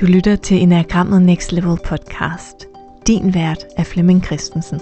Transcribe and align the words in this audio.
Du 0.00 0.06
lytter 0.06 0.36
til 0.36 0.62
Enagrammet 0.62 1.22
Next 1.22 1.52
Level 1.52 1.78
podcast. 1.84 2.66
Din 3.06 3.34
vært 3.34 3.66
er 3.76 3.84
Flemming 3.84 4.24
Christensen. 4.24 4.80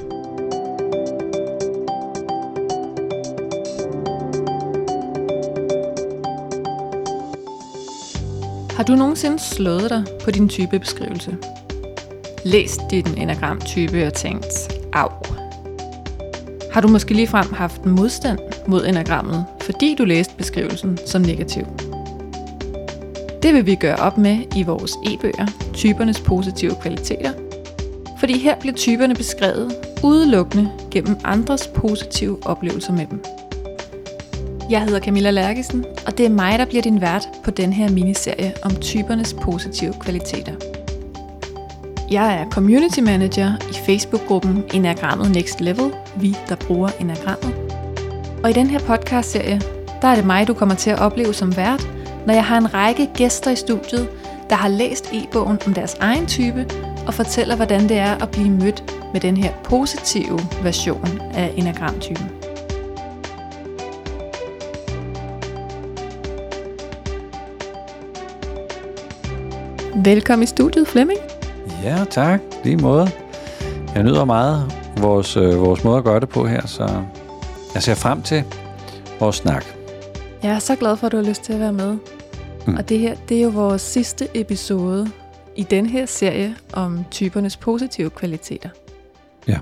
Har 8.77 8.85
du 8.87 8.95
nogensinde 8.95 9.39
slået 9.39 9.91
dig 9.91 10.05
på 10.25 10.31
din 10.31 10.49
typebeskrivelse? 10.49 11.37
Læst 12.45 12.81
din 12.91 13.07
enagramtype 13.17 14.07
og 14.07 14.15
tænkt, 14.15 14.73
af. 14.93 15.35
Har 16.73 16.81
du 16.81 16.89
måske 16.89 17.15
ligefrem 17.15 17.53
haft 17.53 17.87
modstand 17.87 18.39
mod 18.69 18.87
enagrammet, 18.87 19.45
fordi 19.61 19.95
du 19.99 20.05
læste 20.05 20.35
beskrivelsen 20.37 20.99
som 21.07 21.23
negativ? 21.23 21.67
Det 23.49 23.57
vil 23.57 23.67
vi 23.67 23.75
gøre 23.75 23.97
op 23.97 24.19
med 24.19 24.39
i 24.57 24.63
vores 24.63 24.93
e-bøger, 25.07 25.47
typernes 25.75 26.21
positive 26.21 26.75
kvaliteter. 26.83 27.33
Fordi 28.19 28.39
her 28.39 28.57
bliver 28.61 28.75
typerne 28.75 29.15
beskrevet 29.15 29.75
udelukkende 30.05 30.71
gennem 30.91 31.17
andres 31.25 31.67
positive 31.67 32.39
oplevelser 32.47 32.93
med 32.93 33.07
dem. 33.07 33.25
Jeg 34.71 34.83
hedder 34.83 35.01
Camilla 35.01 35.31
Lærkesen, 35.31 35.85
og 36.07 36.19
det 36.19 36.27
er 36.27 36.31
mig, 36.31 36.59
der 36.59 36.65
bliver 36.65 36.83
din 36.83 37.01
vært 37.01 37.29
på 37.45 37.51
den 37.51 37.73
her 37.73 37.91
miniserie 37.91 38.53
om 38.63 38.77
typernes 38.77 39.35
positive 39.35 39.95
kvaliteter. 40.01 40.53
Jeg 42.11 42.35
er 42.35 42.51
community 42.51 43.01
manager 43.01 43.53
i 43.71 43.75
Facebook-gruppen 43.87 44.65
Enagrammet 44.75 45.31
Next 45.31 45.61
Level, 45.61 45.93
vi 46.17 46.37
der 46.49 46.57
bruger 46.57 46.89
Enagrammet. 47.01 47.55
Og 48.45 48.51
i 48.51 48.53
den 48.53 48.67
her 48.67 48.79
podcast-serie, 48.79 49.61
der 50.03 50.09
er 50.09 50.15
det 50.15 50.27
mig, 50.27 50.49
du 50.49 50.55
kommer 50.55 50.75
til 50.75 50.91
at 50.91 50.99
opleve 50.99 51.35
som 51.35 51.57
vært, 51.57 51.98
når 52.29 52.35
jeg 52.35 52.45
har 52.45 52.59
en 52.59 52.75
række 52.75 53.11
gæster 53.15 53.51
i 53.51 53.57
studiet, 53.57 54.09
der 54.51 54.57
har 54.57 54.69
læst 54.69 55.13
e-bogen 55.13 55.59
om 55.67 55.75
deres 55.75 55.95
egen 55.95 56.27
type 56.27 56.67
og 57.07 57.15
fortæller, 57.15 57.57
hvordan 57.57 57.89
det 57.89 57.99
er 57.99 58.23
at 58.23 58.31
blive 58.31 58.51
mødt 58.51 58.95
med 59.13 59.21
den 59.21 59.37
her 59.37 59.53
positive 59.65 60.39
version 60.63 61.21
af 61.35 61.53
enagramtypen. 61.57 62.31
Velkommen 70.05 70.43
i 70.43 70.47
studiet, 70.47 70.89
Flemming. 70.89 71.21
Ja, 71.85 72.05
tak. 72.11 72.41
Lige 72.65 72.77
måde. 72.77 73.11
Jeg 73.95 74.03
nyder 74.03 74.25
meget 74.25 74.73
vores, 74.97 75.37
øh, 75.37 75.61
vores 75.61 75.85
måde 75.85 75.99
at 75.99 76.05
gøre 76.05 76.21
det 76.21 76.29
på 76.29 76.47
her, 76.47 76.67
så 76.67 77.03
jeg 77.75 77.83
ser 77.83 77.95
frem 77.95 78.23
til 78.23 78.45
vores 79.21 79.37
snak. 79.37 79.65
Jeg 80.43 80.51
er 80.51 80.59
så 80.59 80.77
glad 80.77 80.97
for, 80.97 81.07
at 81.07 81.13
du 81.13 81.17
har 81.17 81.25
lyst 81.25 81.43
til 81.43 81.53
at 81.53 81.61
være 81.61 81.73
med. 81.73 82.18
Mm. 82.69 82.77
Og 82.77 82.89
det 82.89 82.99
her, 82.99 83.15
det 83.29 83.39
er 83.39 83.43
jo 83.43 83.49
vores 83.49 83.83
sidste 83.83 84.29
episode 84.35 85.11
i 85.57 85.63
den 85.63 85.87
her 85.87 86.07
serie 86.07 86.57
om 86.73 87.05
typernes 87.11 87.57
positive 87.57 88.11
kvaliteter. 88.11 88.71
Ja. 89.47 89.59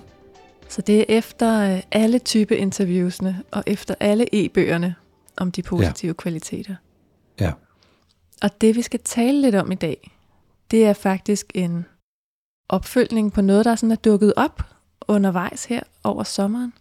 Så 0.69 0.83
det 0.83 1.01
er 1.01 1.05
efter 1.09 1.75
øh, 1.75 1.83
alle 1.93 2.19
type 2.19 2.57
interviewsene 2.57 3.43
og 3.51 3.62
efter 3.67 3.95
alle 4.01 4.27
e-bøgerne 4.34 4.95
om 5.37 5.53
de 5.53 5.62
positive 5.62 6.11
ja. 6.11 6.23
kvaliteter. 6.23 6.75
Ja. 7.41 7.53
Og 8.43 8.61
det 8.61 8.77
vi 8.77 8.83
skal 8.83 9.01
tale 9.01 9.41
lidt 9.41 9.55
om 9.55 9.73
i 9.73 9.75
dag, 9.75 10.11
det 10.71 10.87
er 10.87 10.93
faktisk 10.93 11.53
en 11.55 11.87
opfølgning 12.69 13.33
på 13.33 13.41
noget, 13.41 13.65
der 13.65 13.75
sådan 13.75 13.91
er 13.91 13.97
dukket 13.97 14.33
op 14.37 14.62
undervejs 15.09 15.65
her 15.65 15.81
over 16.05 16.23
sommeren, 16.23 16.73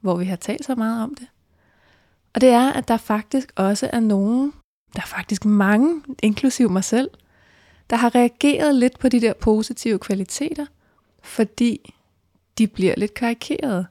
hvor 0.00 0.16
vi 0.16 0.24
har 0.24 0.36
talt 0.36 0.64
så 0.64 0.74
meget 0.74 1.02
om 1.02 1.14
det. 1.14 1.26
Og 2.34 2.40
det 2.40 2.48
er, 2.48 2.72
at 2.72 2.88
der 2.88 2.96
faktisk 2.96 3.52
også 3.56 3.90
er 3.92 4.00
nogen, 4.00 4.52
der 4.96 5.02
er 5.02 5.06
faktisk 5.06 5.44
mange, 5.44 6.02
inklusiv 6.22 6.70
mig 6.70 6.84
selv, 6.84 7.10
der 7.90 7.96
har 7.96 8.14
reageret 8.14 8.74
lidt 8.74 8.98
på 8.98 9.08
de 9.08 9.20
der 9.20 9.32
positive 9.32 9.98
kvaliteter, 9.98 10.66
fordi 11.22 11.94
de 12.58 12.66
bliver 12.66 12.94
lidt 12.96 13.14
karikerede. 13.14 13.86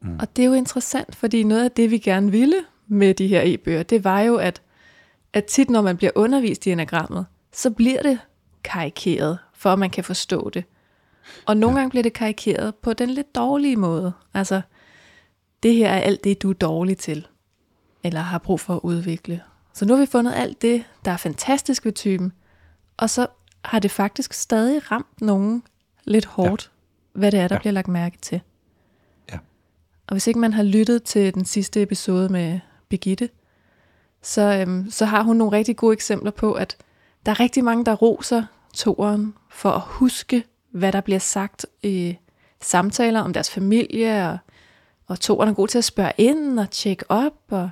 Mm. 0.00 0.18
Og 0.20 0.36
det 0.36 0.42
er 0.42 0.46
jo 0.46 0.52
interessant, 0.52 1.16
fordi 1.16 1.42
noget 1.42 1.64
af 1.64 1.70
det, 1.70 1.90
vi 1.90 1.98
gerne 1.98 2.30
ville 2.30 2.56
med 2.88 3.14
de 3.14 3.26
her 3.26 3.42
e-bøger, 3.44 3.82
det 3.82 4.04
var 4.04 4.20
jo, 4.20 4.36
at, 4.36 4.62
at 5.32 5.44
tit 5.44 5.70
når 5.70 5.82
man 5.82 5.96
bliver 5.96 6.10
undervist 6.14 6.66
i 6.66 6.70
enagrammet, 6.70 7.26
så 7.52 7.70
bliver 7.70 8.02
det 8.02 8.18
karikeret, 8.64 9.38
for 9.54 9.72
at 9.72 9.78
man 9.78 9.90
kan 9.90 10.04
forstå 10.04 10.50
det. 10.50 10.64
Og 11.46 11.56
nogle 11.56 11.76
ja. 11.76 11.80
gange 11.80 11.90
bliver 11.90 12.02
det 12.02 12.12
karikeret 12.12 12.74
på 12.74 12.92
den 12.92 13.10
lidt 13.10 13.34
dårlige 13.34 13.76
måde. 13.76 14.12
Altså, 14.34 14.60
det 15.62 15.74
her 15.74 15.88
er 15.88 16.00
alt 16.00 16.24
det, 16.24 16.42
du 16.42 16.50
er 16.50 16.54
dårlig 16.54 16.98
til, 16.98 17.26
eller 18.04 18.20
har 18.20 18.38
brug 18.38 18.60
for 18.60 18.74
at 18.74 18.80
udvikle. 18.82 19.42
Så 19.72 19.84
nu 19.84 19.94
har 19.94 20.00
vi 20.00 20.06
fundet 20.06 20.32
alt 20.34 20.62
det, 20.62 20.84
der 21.04 21.10
er 21.10 21.16
fantastisk 21.16 21.84
ved 21.84 21.92
typen, 21.92 22.32
og 22.96 23.10
så 23.10 23.26
har 23.64 23.78
det 23.78 23.90
faktisk 23.90 24.32
stadig 24.32 24.90
ramt 24.92 25.20
nogen 25.20 25.62
lidt 26.04 26.24
hårdt, 26.24 26.70
ja. 27.14 27.18
hvad 27.18 27.32
det 27.32 27.40
er, 27.40 27.48
der 27.48 27.54
ja. 27.54 27.58
bliver 27.58 27.72
lagt 27.72 27.88
mærke 27.88 28.18
til. 28.22 28.40
Ja. 29.32 29.38
Og 30.06 30.14
hvis 30.14 30.26
ikke 30.26 30.40
man 30.40 30.52
har 30.52 30.62
lyttet 30.62 31.02
til 31.02 31.34
den 31.34 31.44
sidste 31.44 31.82
episode 31.82 32.28
med 32.28 32.60
Birgitte, 32.88 33.28
så, 34.22 34.42
øhm, 34.42 34.90
så 34.90 35.04
har 35.04 35.22
hun 35.22 35.36
nogle 35.36 35.56
rigtig 35.56 35.76
gode 35.76 35.92
eksempler 35.92 36.30
på, 36.30 36.52
at 36.52 36.76
der 37.26 37.32
er 37.32 37.40
rigtig 37.40 37.64
mange, 37.64 37.84
der 37.84 37.94
roser 37.94 38.44
toeren 38.74 39.34
for 39.50 39.70
at 39.70 39.80
huske, 39.80 40.44
hvad 40.70 40.92
der 40.92 41.00
bliver 41.00 41.18
sagt 41.18 41.66
i 41.82 42.16
samtaler 42.60 43.20
om 43.20 43.32
deres 43.32 43.50
familie, 43.50 44.28
og, 44.28 44.38
og 45.06 45.20
toeren 45.20 45.48
er 45.48 45.54
god 45.54 45.68
til 45.68 45.78
at 45.78 45.84
spørge 45.84 46.12
ind 46.18 46.58
og 46.58 46.70
tjekke 46.70 47.10
op, 47.10 47.32
og 47.50 47.70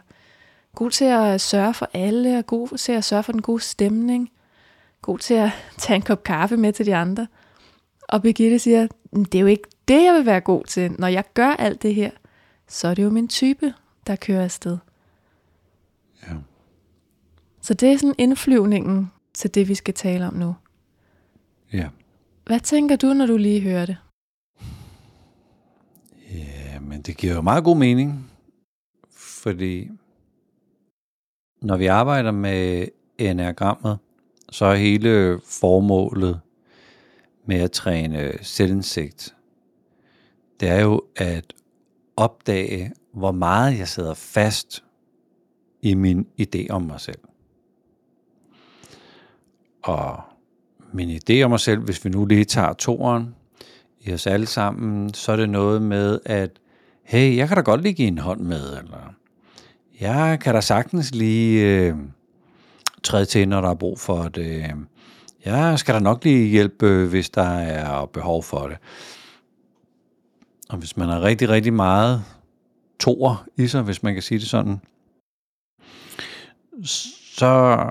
god 0.79 0.91
til 0.91 1.05
at 1.05 1.41
sørge 1.41 1.75
for 1.75 1.91
alle, 1.93 2.39
og 2.39 2.47
god 2.47 2.79
til 2.79 2.93
at 2.93 3.05
sørge 3.05 3.23
for 3.23 3.33
den 3.33 3.43
gode 3.43 3.61
stemning, 3.61 4.31
god 5.03 5.19
til 5.19 5.35
at 5.35 5.51
tage 5.79 5.97
en 5.97 6.03
kop 6.03 6.23
kaffe 6.23 6.57
med 6.57 6.73
til 6.73 6.87
de 6.87 6.95
andre. 6.95 7.27
Og 8.09 8.23
Birgitte 8.23 8.59
siger, 8.59 8.87
det 9.13 9.35
er 9.35 9.41
jo 9.41 9.47
ikke 9.47 9.69
det, 9.89 10.05
jeg 10.05 10.15
vil 10.15 10.27
være 10.27 10.41
god 10.41 10.65
til. 10.65 10.93
Når 10.99 11.09
jeg 11.09 11.25
gør 11.35 11.49
alt 11.49 11.83
det 11.83 11.95
her, 11.95 12.11
så 12.69 12.89
er 12.89 12.95
det 12.95 13.03
jo 13.03 13.11
min 13.11 13.29
type, 13.29 13.75
der 14.07 14.17
kører 14.17 14.45
afsted. 14.45 14.79
Ja. 16.23 16.35
Så 17.63 17.75
det 17.75 17.93
er 17.93 17.97
sådan 17.97 18.15
indflyvningen 18.19 19.11
til 19.35 19.55
det, 19.55 19.69
vi 19.69 19.75
skal 19.75 19.95
tale 19.95 20.27
om 20.27 20.35
nu. 20.35 20.55
Ja. 21.73 21.89
Hvad 22.47 22.61
tænker 22.61 22.97
du, 22.97 23.13
når 23.13 23.27
du 23.27 23.37
lige 23.37 23.61
hører 23.61 23.87
det? 23.87 23.97
Ja, 26.35 26.81
men 26.81 27.03
det 27.03 27.17
giver 27.17 27.35
jo 27.35 27.41
meget 27.41 27.65
god 27.65 27.77
mening, 27.77 28.31
fordi 29.15 29.91
når 31.61 31.77
vi 31.77 31.87
arbejder 31.87 32.31
med 32.31 32.87
enagrammet, 33.19 33.99
så 34.51 34.65
er 34.65 34.75
hele 34.75 35.41
formålet 35.45 36.41
med 37.47 37.57
at 37.57 37.73
træne 37.73 38.33
selvindsigt, 38.43 39.35
det 40.61 40.69
er 40.69 40.81
jo 40.81 41.03
at 41.17 41.53
opdage, 42.17 42.93
hvor 43.13 43.33
meget 43.33 43.79
jeg 43.79 43.89
sidder 43.89 44.15
fast 44.15 44.85
i 45.83 45.95
min 45.95 46.27
idé 46.41 46.67
om 46.71 46.83
mig 46.83 47.01
selv. 47.01 47.21
Og 49.83 50.21
min 50.93 51.11
idé 51.11 51.43
om 51.43 51.51
mig 51.51 51.61
selv, 51.61 51.81
hvis 51.81 52.05
vi 52.05 52.11
nu 52.11 52.25
lige 52.25 52.45
tager 52.45 52.73
toren 52.73 53.35
i 54.01 54.13
os 54.13 54.27
alle 54.27 54.47
sammen, 54.47 55.15
så 55.15 55.33
er 55.33 55.37
det 55.37 55.51
noget 55.51 55.83
med, 55.83 56.21
at 56.25 56.51
hey, 57.03 57.37
jeg 57.37 57.49
kan 57.49 57.57
da 57.57 57.63
godt 57.63 57.83
lige 57.83 57.95
give 57.95 58.09
en 58.09 58.19
hånd 58.19 58.41
med, 58.41 58.79
eller 58.79 59.15
jeg 60.01 60.39
kan 60.41 60.55
da 60.55 60.61
sagtens 60.61 61.15
lige 61.15 61.67
øh, 61.67 61.95
træde 63.03 63.25
til, 63.25 63.49
når 63.49 63.61
der 63.61 63.71
er 63.71 63.75
brug 63.75 64.01
for 64.01 64.23
det. 64.23 64.75
Jeg 65.45 65.79
skal 65.79 65.95
da 65.95 66.01
nok 66.01 66.25
lige 66.25 66.49
hjælpe, 66.49 66.87
øh, 66.87 67.09
hvis 67.09 67.31
der 67.31 67.49
er 67.49 68.07
behov 68.07 68.43
for 68.43 68.69
det. 68.69 68.77
Og 70.69 70.79
hvis 70.79 70.97
man 70.97 71.09
har 71.09 71.23
rigtig, 71.23 71.49
rigtig 71.49 71.73
meget 71.73 72.25
toer 73.01 73.47
i 73.57 73.67
sig, 73.67 73.83
hvis 73.83 74.03
man 74.03 74.15
kan 74.15 74.23
sige 74.23 74.39
det 74.39 74.49
sådan, 74.49 74.81
så 76.85 77.85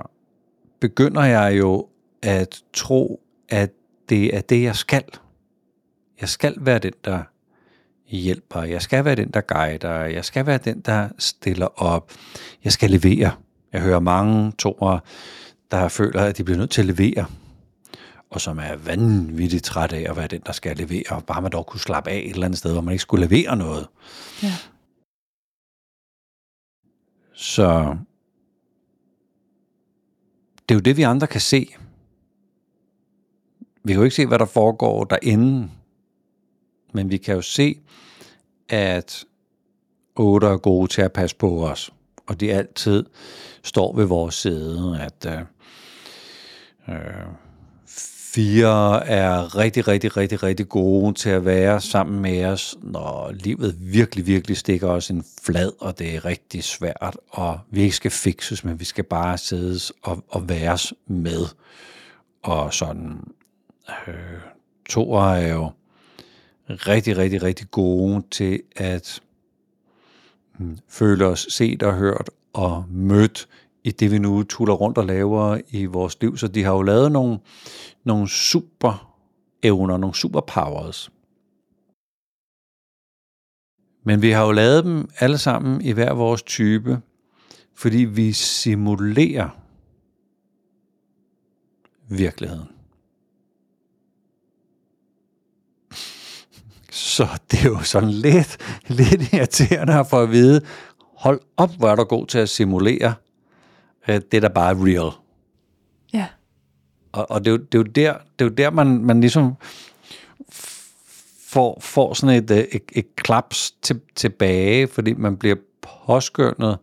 begynder 0.79 1.23
jeg 1.23 1.57
jo 1.57 1.87
at 2.21 2.63
tro, 2.73 3.21
at 3.49 3.71
det 4.09 4.35
er 4.35 4.41
det, 4.41 4.63
jeg 4.63 4.75
skal. 4.75 5.03
Jeg 6.21 6.29
skal 6.29 6.55
være 6.59 6.79
den, 6.79 6.93
der 7.05 7.23
hjælper. 8.07 8.63
Jeg 8.63 8.81
skal 8.81 9.05
være 9.05 9.15
den, 9.15 9.31
der 9.31 9.41
guider. 9.41 10.05
Jeg 10.05 10.25
skal 10.25 10.45
være 10.45 10.57
den, 10.57 10.79
der 10.79 11.09
stiller 11.17 11.81
op. 11.83 12.11
Jeg 12.63 12.71
skal 12.71 12.89
levere. 12.89 13.31
Jeg 13.73 13.81
hører 13.81 13.99
mange 13.99 14.51
toer, 14.51 14.99
der 15.71 15.87
føler, 15.87 16.21
at 16.21 16.37
de 16.37 16.43
bliver 16.43 16.57
nødt 16.57 16.71
til 16.71 16.81
at 16.81 16.97
levere. 16.97 17.25
Og 18.29 18.41
som 18.41 18.57
er 18.57 18.75
vanvittigt 18.75 19.63
træt 19.63 19.93
af 19.93 20.05
at 20.09 20.17
være 20.17 20.27
den, 20.27 20.41
der 20.45 20.51
skal 20.51 20.77
levere. 20.77 21.21
Bare 21.27 21.41
man 21.41 21.51
dog 21.51 21.65
kunne 21.65 21.79
slappe 21.79 22.09
af 22.09 22.17
et 22.17 22.29
eller 22.29 22.45
andet 22.45 22.57
sted, 22.59 22.71
hvor 22.71 22.81
man 22.81 22.91
ikke 22.91 23.01
skulle 23.01 23.27
levere 23.27 23.55
noget. 23.55 23.87
Ja. 24.43 24.53
Så 27.33 27.97
det 30.69 30.75
er 30.75 30.79
jo 30.79 30.79
det, 30.79 30.97
vi 30.97 31.01
andre 31.01 31.27
kan 31.27 31.41
se. 31.41 31.75
Vi 33.83 33.93
kan 33.93 33.99
jo 33.99 34.03
ikke 34.03 34.15
se, 34.15 34.25
hvad 34.25 34.39
der 34.39 34.45
foregår 34.45 35.03
derinde. 35.03 35.69
Men 36.93 37.11
vi 37.11 37.17
kan 37.17 37.35
jo 37.35 37.41
se, 37.41 37.79
at 38.69 39.25
otter 40.15 40.49
er 40.49 40.57
gode 40.57 40.87
til 40.87 41.01
at 41.01 41.13
passe 41.13 41.35
på 41.35 41.67
os. 41.67 41.91
Og 42.27 42.39
de 42.39 42.53
altid 42.53 43.05
står 43.63 43.95
ved 43.95 44.05
vores 44.05 44.35
side. 44.35 44.99
At 45.01 45.25
øh, 45.25 45.41
øh, 46.95 47.27
Fire 48.37 49.07
er 49.07 49.55
rigtig, 49.55 49.87
rigtig, 49.87 50.17
rigtig, 50.17 50.43
rigtig 50.43 50.69
gode 50.69 51.13
til 51.13 51.29
at 51.29 51.45
være 51.45 51.81
sammen 51.81 52.21
med 52.21 52.45
os, 52.45 52.75
når 52.81 53.31
livet 53.31 53.75
virkelig, 53.79 54.27
virkelig 54.27 54.57
stikker 54.57 54.87
os 54.87 55.09
en 55.09 55.25
flad, 55.43 55.71
og 55.79 55.99
det 55.99 56.15
er 56.15 56.25
rigtig 56.25 56.63
svært, 56.63 57.17
og 57.29 57.59
vi 57.71 57.81
ikke 57.81 57.95
skal 57.95 58.11
fikses, 58.11 58.63
men 58.63 58.79
vi 58.79 58.85
skal 58.85 59.03
bare 59.03 59.37
siddes 59.37 59.93
og, 60.03 60.23
og 60.29 60.49
væres 60.49 60.93
med. 61.07 61.45
Og 62.43 62.73
sådan, 62.73 63.23
øh, 64.07 64.13
toer 64.89 65.23
er 65.23 65.53
jo 65.53 65.71
rigtig, 66.69 67.17
rigtig, 67.17 67.43
rigtig 67.43 67.71
gode 67.71 68.23
til 68.31 68.61
at 68.75 69.21
hmm, 70.57 70.77
føle 70.87 71.25
os 71.25 71.47
set 71.49 71.83
og 71.83 71.93
hørt 71.93 72.29
og 72.53 72.85
mødt 72.89 73.47
i 73.83 73.91
det, 73.91 74.11
vi 74.11 74.19
nu 74.19 74.43
tuller 74.43 74.73
rundt 74.73 74.97
og 74.97 75.05
laver 75.05 75.57
i 75.69 75.85
vores 75.85 76.21
liv. 76.21 76.37
Så 76.37 76.47
de 76.47 76.63
har 76.63 76.73
jo 76.73 76.81
lavet 76.81 77.11
nogle, 77.11 77.39
nogle 78.03 78.29
super 78.29 79.17
evner, 79.63 79.97
nogle 79.97 80.15
superpowers. 80.15 81.11
Men 84.03 84.21
vi 84.21 84.31
har 84.31 84.45
jo 84.45 84.51
lavet 84.51 84.83
dem 84.83 85.09
alle 85.19 85.37
sammen 85.37 85.81
i 85.81 85.91
hver 85.91 86.13
vores 86.13 86.43
type, 86.43 87.01
fordi 87.73 87.97
vi 87.97 88.31
simulerer 88.33 89.49
virkeligheden. 92.09 92.76
Så 96.97 97.27
det 97.51 97.59
er 97.59 97.65
jo 97.65 97.81
sådan 97.81 98.09
lidt, 98.09 98.57
lidt 98.87 99.33
irriterende 99.33 99.93
at 99.93 100.07
få 100.07 100.21
at 100.21 100.31
vide, 100.31 100.61
hold 101.17 101.39
op, 101.57 101.69
hvor 101.77 101.89
er 101.89 101.95
du 101.95 102.03
god 102.03 102.27
til 102.27 102.37
at 102.37 102.49
simulere 102.49 103.13
øh, 104.07 104.21
det, 104.31 104.41
der 104.41 104.49
bare 104.49 104.71
er 104.71 104.85
real. 104.85 105.11
Ja. 106.13 106.27
Og, 107.11 107.31
og 107.31 107.45
det, 107.45 107.51
er 107.51 107.51
jo, 107.51 107.57
det, 107.57 107.75
er 107.75 107.79
jo 107.79 107.83
der, 107.83 108.13
det 108.39 108.45
er 108.45 108.49
jo 108.49 108.55
der, 108.55 108.71
man, 108.71 108.87
man 108.87 109.21
ligesom 109.21 109.53
får, 111.47 111.79
får 111.81 112.13
sådan 112.13 112.43
et, 112.43 112.51
øh, 112.51 112.57
et, 112.57 112.83
et 112.91 113.15
klaps 113.15 113.71
til, 113.81 114.01
tilbage, 114.15 114.87
fordi 114.87 115.13
man 115.13 115.37
bliver 115.37 115.55
påskørnet 116.05 116.77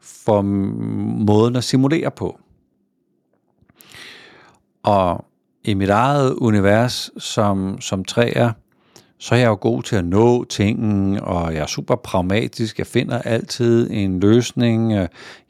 for 0.00 0.42
måden 0.42 1.56
at 1.56 1.64
simulere 1.64 2.10
på. 2.10 2.40
Og 4.82 5.24
i 5.64 5.74
mit 5.74 5.90
eget 5.90 6.34
univers 6.34 7.10
som, 7.18 7.80
som 7.80 8.04
træer, 8.04 8.52
så 9.22 9.34
er 9.34 9.38
jeg 9.38 9.48
jo 9.48 9.58
god 9.60 9.82
til 9.82 9.96
at 9.96 10.04
nå 10.04 10.44
tingen, 10.44 11.20
og 11.20 11.54
jeg 11.54 11.62
er 11.62 11.66
super 11.66 11.94
pragmatisk. 11.94 12.78
Jeg 12.78 12.86
finder 12.86 13.18
altid 13.18 13.90
en 13.90 14.20
løsning. 14.20 14.92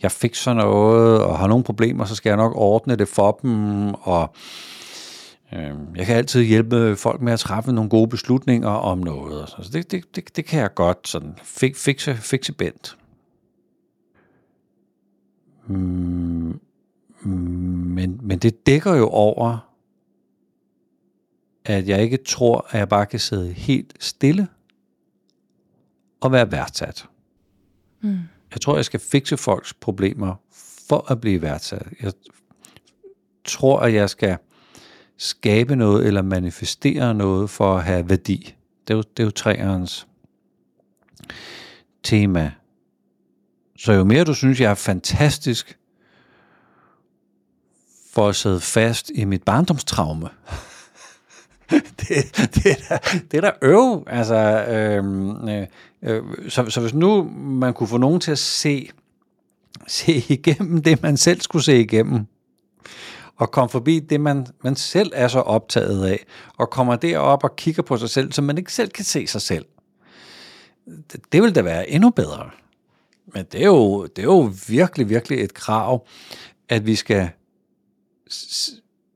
Jeg 0.03 0.11
fikser 0.11 0.55
noget, 0.55 1.23
og 1.23 1.39
har 1.39 1.47
nogle 1.47 1.65
problemer, 1.65 2.05
så 2.05 2.15
skal 2.15 2.31
jeg 2.31 2.37
nok 2.37 2.53
ordne 2.57 2.97
det 2.97 3.09
for 3.09 3.39
dem, 3.43 3.95
og 3.95 4.35
øh, 5.55 5.71
jeg 5.97 6.07
kan 6.07 6.17
altid 6.17 6.43
hjælpe 6.43 6.97
folk 6.97 7.21
med 7.21 7.33
at 7.33 7.41
træffe 7.41 7.73
nogle 7.73 7.91
gode 7.91 8.09
beslutninger 8.09 8.69
om 8.69 8.99
noget. 8.99 9.49
Så 9.49 9.71
det, 9.73 9.91
det, 9.91 10.17
det, 10.17 10.37
det 10.37 10.45
kan 10.45 10.61
jeg 10.61 10.75
godt 10.75 11.09
sådan 11.09 11.35
fik, 11.43 11.77
fikse, 11.77 12.15
fikse 12.15 12.53
bent. 12.53 12.97
Mm, 15.67 16.61
mm 17.23 17.31
men, 17.95 18.21
men 18.23 18.39
det 18.39 18.67
dækker 18.67 18.95
jo 18.95 19.09
over, 19.09 19.72
at 21.65 21.89
jeg 21.89 22.03
ikke 22.03 22.17
tror, 22.17 22.67
at 22.71 22.79
jeg 22.79 22.89
bare 22.89 23.07
kan 23.07 23.21
sidde 23.21 23.53
helt 23.53 23.95
stille 24.01 24.49
og 26.21 26.33
være 26.33 26.53
værdsat. 26.53 27.07
Mm. 28.01 28.19
Jeg 28.53 28.61
tror, 28.61 28.77
jeg 28.77 28.85
skal 28.85 29.01
fikse 29.01 29.37
folks 29.37 29.75
problemer 29.75 30.35
for 30.89 31.13
at 31.13 31.21
blive 31.21 31.43
værdsat. 31.43 31.87
Jeg 32.03 32.13
tror, 33.45 33.81
at 33.81 33.95
jeg 33.95 34.11
skal 34.11 34.39
skabe 35.17 35.77
noget 35.77 36.07
eller 36.07 36.23
manifestere 36.23 37.15
noget 37.15 37.51
for 37.51 37.77
at 37.77 37.85
have 37.85 38.09
værdi. 38.09 38.55
Det 38.89 38.95
er 38.95 38.97
jo, 38.97 39.03
det 39.03 39.23
er 39.23 39.25
jo 39.25 39.31
træernes 39.31 40.07
tema. 42.03 42.53
Så 43.77 43.93
jo 43.93 44.05
mere 44.05 44.25
du 44.25 44.35
synes, 44.35 44.61
jeg 44.61 44.71
er 44.71 44.75
fantastisk 44.75 45.79
for 48.13 48.29
at 48.29 48.37
sidde 48.37 48.61
fast 48.61 49.11
i 49.15 49.25
mit 49.25 49.43
barndomstraume, 49.43 50.29
det, 52.01 52.37
det, 52.55 52.67
er 52.67 52.77
da, 52.89 52.99
det 53.31 53.37
er 53.37 53.41
da 53.41 53.53
øv. 53.63 54.05
Altså, 54.07 54.65
øhm, 54.69 55.49
øh, 55.49 55.67
øh, 56.03 56.23
så, 56.49 56.71
så 56.71 56.81
hvis 56.81 56.95
nu 56.95 57.31
man 57.37 57.75
kunne 57.75 57.87
få 57.87 57.99
nogen 57.99 58.21
til 58.21 58.31
at 58.31 58.39
se, 58.39 58.89
se 59.87 60.25
igennem 60.29 60.83
det, 60.83 61.03
man 61.03 61.17
selv 61.17 61.41
skulle 61.41 61.65
se 61.65 61.81
igennem, 61.81 62.27
og 63.37 63.51
komme 63.51 63.69
forbi 63.69 63.99
det, 63.99 64.21
man, 64.21 64.47
man 64.65 64.77
selv 64.77 65.11
er 65.15 65.29
så 65.29 65.41
optaget 65.41 66.07
af, 66.07 66.25
og 66.57 66.71
kommer 66.71 66.97
derop 66.97 67.45
og 67.45 67.57
kigger 67.57 67.83
på 67.83 67.97
sig 67.97 68.11
selv, 68.11 68.33
så 68.33 68.43
man 68.43 68.59
ikke 68.59 68.73
selv 68.73 68.91
kan 68.91 69.05
se 69.05 69.27
sig 69.27 69.43
selv. 69.43 69.65
Det, 70.87 71.21
det 71.33 71.43
vil 71.43 71.55
da 71.55 71.63
være 71.63 71.91
endnu 71.91 72.11
bedre. 72.11 72.51
Men 73.35 73.45
det 73.53 73.61
er, 73.61 73.67
jo, 73.67 74.07
det 74.07 74.19
er 74.19 74.23
jo 74.23 74.53
virkelig, 74.69 75.09
virkelig 75.09 75.41
et 75.41 75.55
krav, 75.55 76.07
at 76.69 76.87
vi 76.87 76.95
skal 76.95 77.31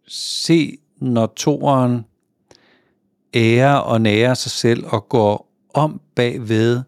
se, 0.09 0.79
når 0.97 1.33
toeren 1.37 2.05
ære 3.37 3.83
og 3.83 4.01
nære 4.01 4.37
sig 4.37 4.51
selv 4.51 4.85
og 4.87 5.09
går 5.09 5.53
om 5.75 6.01
bagved 6.15 6.83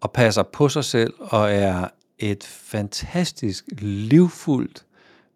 og 0.00 0.12
passer 0.12 0.42
på 0.42 0.68
sig 0.68 0.84
selv 0.84 1.14
og 1.18 1.52
er 1.52 1.88
et 2.18 2.44
fantastisk 2.44 3.64
livfuldt 3.78 4.84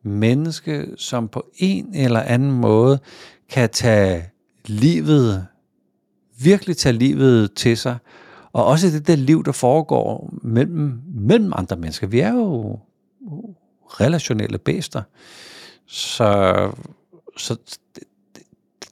menneske, 0.02 0.86
som 0.96 1.28
på 1.28 1.46
en 1.54 1.94
eller 1.94 2.20
anden 2.20 2.50
måde 2.50 2.98
kan 3.48 3.70
tage 3.70 4.30
livet, 4.66 5.46
virkelig 6.38 6.76
tage 6.76 6.92
livet 6.92 7.52
til 7.54 7.76
sig, 7.76 7.96
og 8.52 8.64
også 8.66 8.86
det 8.86 9.06
der 9.06 9.16
liv, 9.16 9.44
der 9.44 9.52
foregår 9.52 10.34
mellem, 10.42 11.00
mellem 11.06 11.52
andre 11.56 11.76
mennesker. 11.76 12.06
Vi 12.06 12.20
er 12.20 12.32
jo 12.32 12.78
relationelle 13.86 14.58
bæster. 14.58 15.02
Så, 15.86 16.70
så 17.36 17.56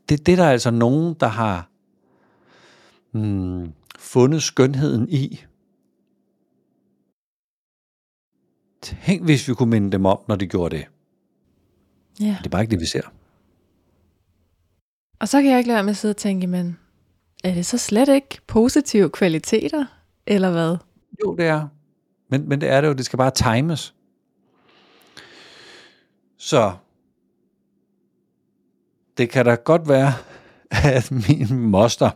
det, 0.08 0.26
det 0.26 0.32
er 0.32 0.36
der 0.36 0.50
altså 0.50 0.70
nogen, 0.70 1.14
der 1.20 1.26
har 1.26 1.70
hmm, 3.12 3.72
fundet 3.98 4.42
skønheden 4.42 5.08
i. 5.08 5.44
Tænk, 8.82 9.24
hvis 9.24 9.48
vi 9.48 9.54
kunne 9.54 9.70
minde 9.70 9.92
dem 9.92 10.06
om, 10.06 10.18
når 10.28 10.36
de 10.36 10.46
gjorde 10.46 10.76
det. 10.76 10.86
Ja. 12.20 12.36
Det 12.38 12.46
er 12.46 12.50
bare 12.50 12.62
ikke 12.62 12.70
det, 12.70 12.80
vi 12.80 12.86
ser. 12.86 13.02
Og 15.20 15.28
så 15.28 15.42
kan 15.42 15.50
jeg 15.50 15.58
ikke 15.58 15.68
lade 15.68 15.82
med 15.82 15.90
at 15.90 15.96
sidde 15.96 16.12
og 16.12 16.16
tænke, 16.16 16.46
men 16.46 16.78
er 17.44 17.54
det 17.54 17.66
så 17.66 17.78
slet 17.78 18.08
ikke 18.08 18.38
positive 18.46 19.10
kvaliteter, 19.10 19.86
eller 20.26 20.50
hvad? 20.50 20.76
Jo, 21.24 21.36
det 21.36 21.46
er. 21.46 21.68
Men, 22.30 22.48
men 22.48 22.60
det 22.60 22.68
er 22.68 22.80
det 22.80 22.88
jo, 22.88 22.92
det 22.92 23.04
skal 23.04 23.16
bare 23.16 23.30
times. 23.30 23.94
Så 26.36 26.72
det 29.18 29.30
kan 29.30 29.44
da 29.44 29.54
godt 29.54 29.88
være, 29.88 30.12
at 30.96 31.10
min 31.10 31.46
moster 31.50 32.10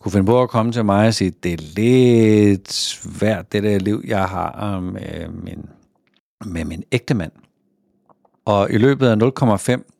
kunne 0.00 0.12
finde 0.12 0.26
på 0.26 0.42
at 0.42 0.48
komme 0.48 0.72
til 0.72 0.84
mig 0.84 1.06
og 1.06 1.14
sige, 1.14 1.30
det 1.30 1.52
er 1.52 1.56
lidt 1.76 2.72
svært, 2.72 3.52
det 3.52 3.62
der 3.62 3.78
liv, 3.78 4.02
jeg 4.06 4.24
har 4.24 4.76
øh, 4.76 4.82
med 4.82 5.28
min, 5.28 5.68
med 6.44 6.64
min 6.64 6.84
ægte 6.92 7.14
mand. 7.14 7.32
Og 8.44 8.70
i 8.70 8.78
løbet 8.78 9.06
af 9.06 9.16
0,5, 9.42 9.94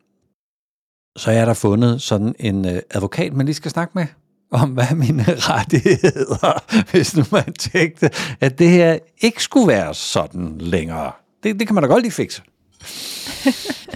så 1.16 1.30
er 1.30 1.44
der 1.44 1.54
fundet 1.54 2.02
sådan 2.02 2.34
en 2.38 2.64
øh, 2.64 2.82
advokat, 2.90 3.32
man 3.32 3.46
lige 3.46 3.54
skal 3.54 3.70
snakke 3.70 3.92
med, 3.94 4.06
om 4.50 4.70
hvad 4.70 4.94
mine 4.94 5.24
rettigheder, 5.50 6.90
hvis 6.90 7.16
nu 7.16 7.24
man 7.32 7.52
tænkte, 7.52 8.10
at 8.40 8.58
det 8.58 8.68
her 8.68 8.98
ikke 9.20 9.42
skulle 9.42 9.68
være 9.68 9.94
sådan 9.94 10.58
længere. 10.58 11.12
Det, 11.42 11.58
det 11.58 11.66
kan 11.68 11.74
man 11.74 11.82
da 11.82 11.88
godt 11.88 12.02
lige 12.02 12.12
fikse. 12.12 12.42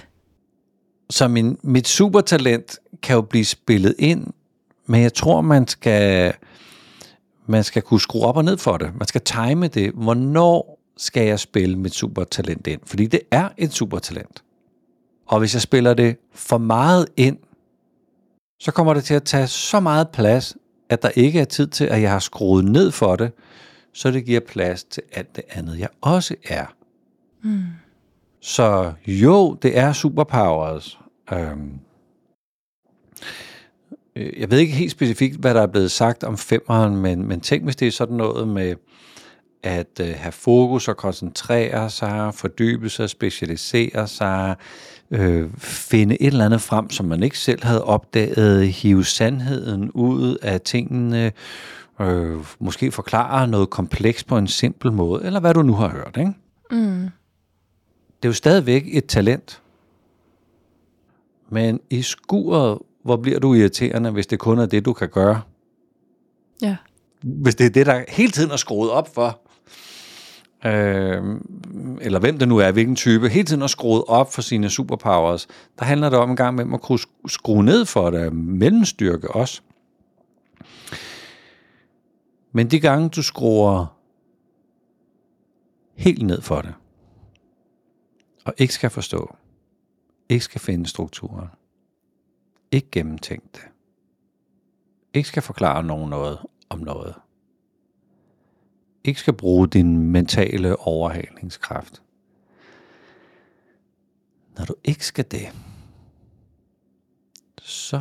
Så 1.13 1.27
min, 1.27 1.57
mit 1.61 1.87
supertalent 1.87 2.79
kan 3.01 3.15
jo 3.15 3.21
blive 3.21 3.45
spillet 3.45 3.95
ind, 3.99 4.27
men 4.85 5.01
jeg 5.01 5.13
tror, 5.13 5.41
man 5.41 5.67
skal, 5.67 6.33
man 7.47 7.63
skal 7.63 7.81
kunne 7.81 8.01
skrue 8.01 8.25
op 8.25 8.37
og 8.37 8.45
ned 8.45 8.57
for 8.57 8.77
det. 8.77 8.91
Man 8.95 9.07
skal 9.07 9.21
time 9.21 9.67
det. 9.67 9.91
Hvornår 9.91 10.79
skal 10.97 11.27
jeg 11.27 11.39
spille 11.39 11.79
mit 11.79 11.93
supertalent 11.93 12.67
ind? 12.67 12.81
Fordi 12.85 13.05
det 13.05 13.19
er 13.31 13.49
et 13.57 13.73
supertalent. 13.73 14.43
Og 15.27 15.39
hvis 15.39 15.53
jeg 15.53 15.61
spiller 15.61 15.93
det 15.93 16.17
for 16.33 16.57
meget 16.57 17.05
ind, 17.17 17.37
så 18.59 18.71
kommer 18.71 18.93
det 18.93 19.03
til 19.03 19.13
at 19.13 19.23
tage 19.23 19.47
så 19.47 19.79
meget 19.79 20.09
plads, 20.09 20.55
at 20.89 21.01
der 21.01 21.09
ikke 21.09 21.39
er 21.39 21.45
tid 21.45 21.67
til, 21.67 21.85
at 21.85 22.01
jeg 22.01 22.11
har 22.11 22.19
skruet 22.19 22.65
ned 22.65 22.91
for 22.91 23.15
det, 23.15 23.31
så 23.93 24.11
det 24.11 24.25
giver 24.25 24.39
plads 24.39 24.83
til 24.83 25.03
alt 25.11 25.35
det 25.35 25.43
andet, 25.49 25.79
jeg 25.79 25.89
også 26.01 26.35
er. 26.49 26.65
Mm. 27.43 27.63
Så 28.41 28.93
jo, 29.07 29.53
det 29.61 29.77
er 29.77 29.93
superpowers. 29.93 30.99
Øhm, 31.31 31.79
øh, 34.15 34.39
jeg 34.39 34.51
ved 34.51 34.57
ikke 34.57 34.73
helt 34.73 34.91
specifikt, 34.91 35.35
hvad 35.35 35.53
der 35.53 35.61
er 35.61 35.67
blevet 35.67 35.91
sagt 35.91 36.23
om 36.23 36.37
femeren, 36.37 36.95
men, 36.95 37.27
men 37.27 37.41
tænk 37.41 37.63
hvis 37.63 37.75
det 37.75 37.87
er 37.87 37.91
sådan 37.91 38.17
noget 38.17 38.47
med, 38.47 38.75
at 39.63 39.99
øh, 40.01 40.13
have 40.17 40.31
fokus 40.31 40.87
og 40.87 40.97
koncentrere 40.97 41.89
sig, 41.89 42.33
fordybe 42.33 42.89
sig, 42.89 43.09
specialisere 43.09 44.07
sig, 44.07 44.55
øh, 45.11 45.49
finde 45.57 46.21
et 46.21 46.27
eller 46.27 46.45
andet 46.45 46.61
frem, 46.61 46.89
som 46.89 47.05
man 47.05 47.23
ikke 47.23 47.39
selv 47.39 47.63
havde 47.63 47.83
opdaget, 47.83 48.67
hive 48.67 49.05
sandheden 49.05 49.91
ud 49.91 50.37
af 50.41 50.61
tingene, 50.61 51.31
øh, 52.01 52.37
måske 52.59 52.91
forklare 52.91 53.47
noget 53.47 53.69
komplekst 53.69 54.27
på 54.27 54.37
en 54.37 54.47
simpel 54.47 54.91
måde, 54.91 55.25
eller 55.25 55.39
hvad 55.39 55.53
du 55.53 55.61
nu 55.61 55.73
har 55.73 55.87
hørt. 55.87 56.17
Ikke? 56.17 56.33
Mm. 56.71 57.09
Det 58.23 58.27
er 58.27 58.29
jo 58.29 58.33
stadigvæk 58.33 58.83
et 58.87 59.05
talent. 59.05 59.61
Men 61.53 61.79
i 61.89 62.01
skuret, 62.01 62.79
hvor 63.03 63.17
bliver 63.17 63.39
du 63.39 63.53
irriterende, 63.53 64.11
hvis 64.11 64.27
det 64.27 64.39
kun 64.39 64.59
er 64.59 64.65
det, 64.65 64.85
du 64.85 64.93
kan 64.93 65.09
gøre? 65.09 65.41
Ja. 66.61 66.77
Hvis 67.21 67.55
det 67.55 67.65
er 67.65 67.69
det, 67.69 67.85
der 67.85 68.03
hele 68.07 68.31
tiden 68.31 68.51
er 68.51 68.55
skruet 68.55 68.91
op 68.91 69.15
for, 69.15 69.39
øh, 70.65 71.23
eller 72.01 72.19
hvem 72.19 72.37
det 72.39 72.47
nu 72.47 72.57
er, 72.57 72.71
hvilken 72.71 72.95
type, 72.95 73.29
hele 73.29 73.45
tiden 73.45 73.61
er 73.61 73.67
skruet 73.67 74.03
op 74.07 74.33
for 74.33 74.41
sine 74.41 74.69
superpowers, 74.69 75.47
der 75.79 75.85
handler 75.85 76.09
det 76.09 76.19
om 76.19 76.29
en 76.29 76.35
gang 76.35 76.55
med 76.55 76.79
at 76.91 76.99
skrue 77.27 77.63
ned 77.63 77.85
for 77.85 78.09
det, 78.09 78.33
mellemstyrke 78.33 79.31
også. 79.31 79.61
Men 82.51 82.71
de 82.71 82.79
gange, 82.79 83.09
du 83.09 83.23
skruer 83.23 83.85
helt 85.95 86.25
ned 86.25 86.41
for 86.41 86.61
det, 86.61 86.73
og 88.45 88.53
ikke 88.57 88.73
skal 88.73 88.89
forstå, 88.89 89.35
ikke 90.33 90.45
skal 90.45 90.61
finde 90.61 90.87
strukturer, 90.87 91.47
ikke 92.71 92.87
gennemtænke 92.91 93.47
det, 93.53 93.63
ikke 95.13 95.29
skal 95.29 95.41
forklare 95.41 95.83
nogen 95.83 96.09
noget 96.09 96.39
om 96.69 96.79
noget, 96.79 97.15
ikke 99.03 99.19
skal 99.19 99.33
bruge 99.33 99.67
din 99.67 99.97
mentale 100.11 100.79
overhalingskraft. 100.79 102.03
Når 104.57 104.65
du 104.65 104.75
ikke 104.83 105.05
skal 105.05 105.25
det, 105.31 105.47
så 107.61 107.99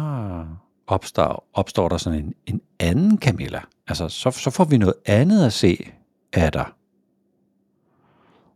opstår, 0.87 1.49
opstår 1.53 1.89
der 1.89 1.97
sådan 1.97 2.25
en, 2.25 2.35
en 2.47 2.61
anden 2.79 3.19
Camilla. 3.19 3.61
Altså, 3.87 4.09
så, 4.09 4.31
så 4.31 4.51
får 4.51 4.65
vi 4.65 4.79
noget 4.79 4.95
andet 5.07 5.47
at 5.47 5.53
se 5.53 5.93
af 6.33 6.53
dig. 6.53 6.73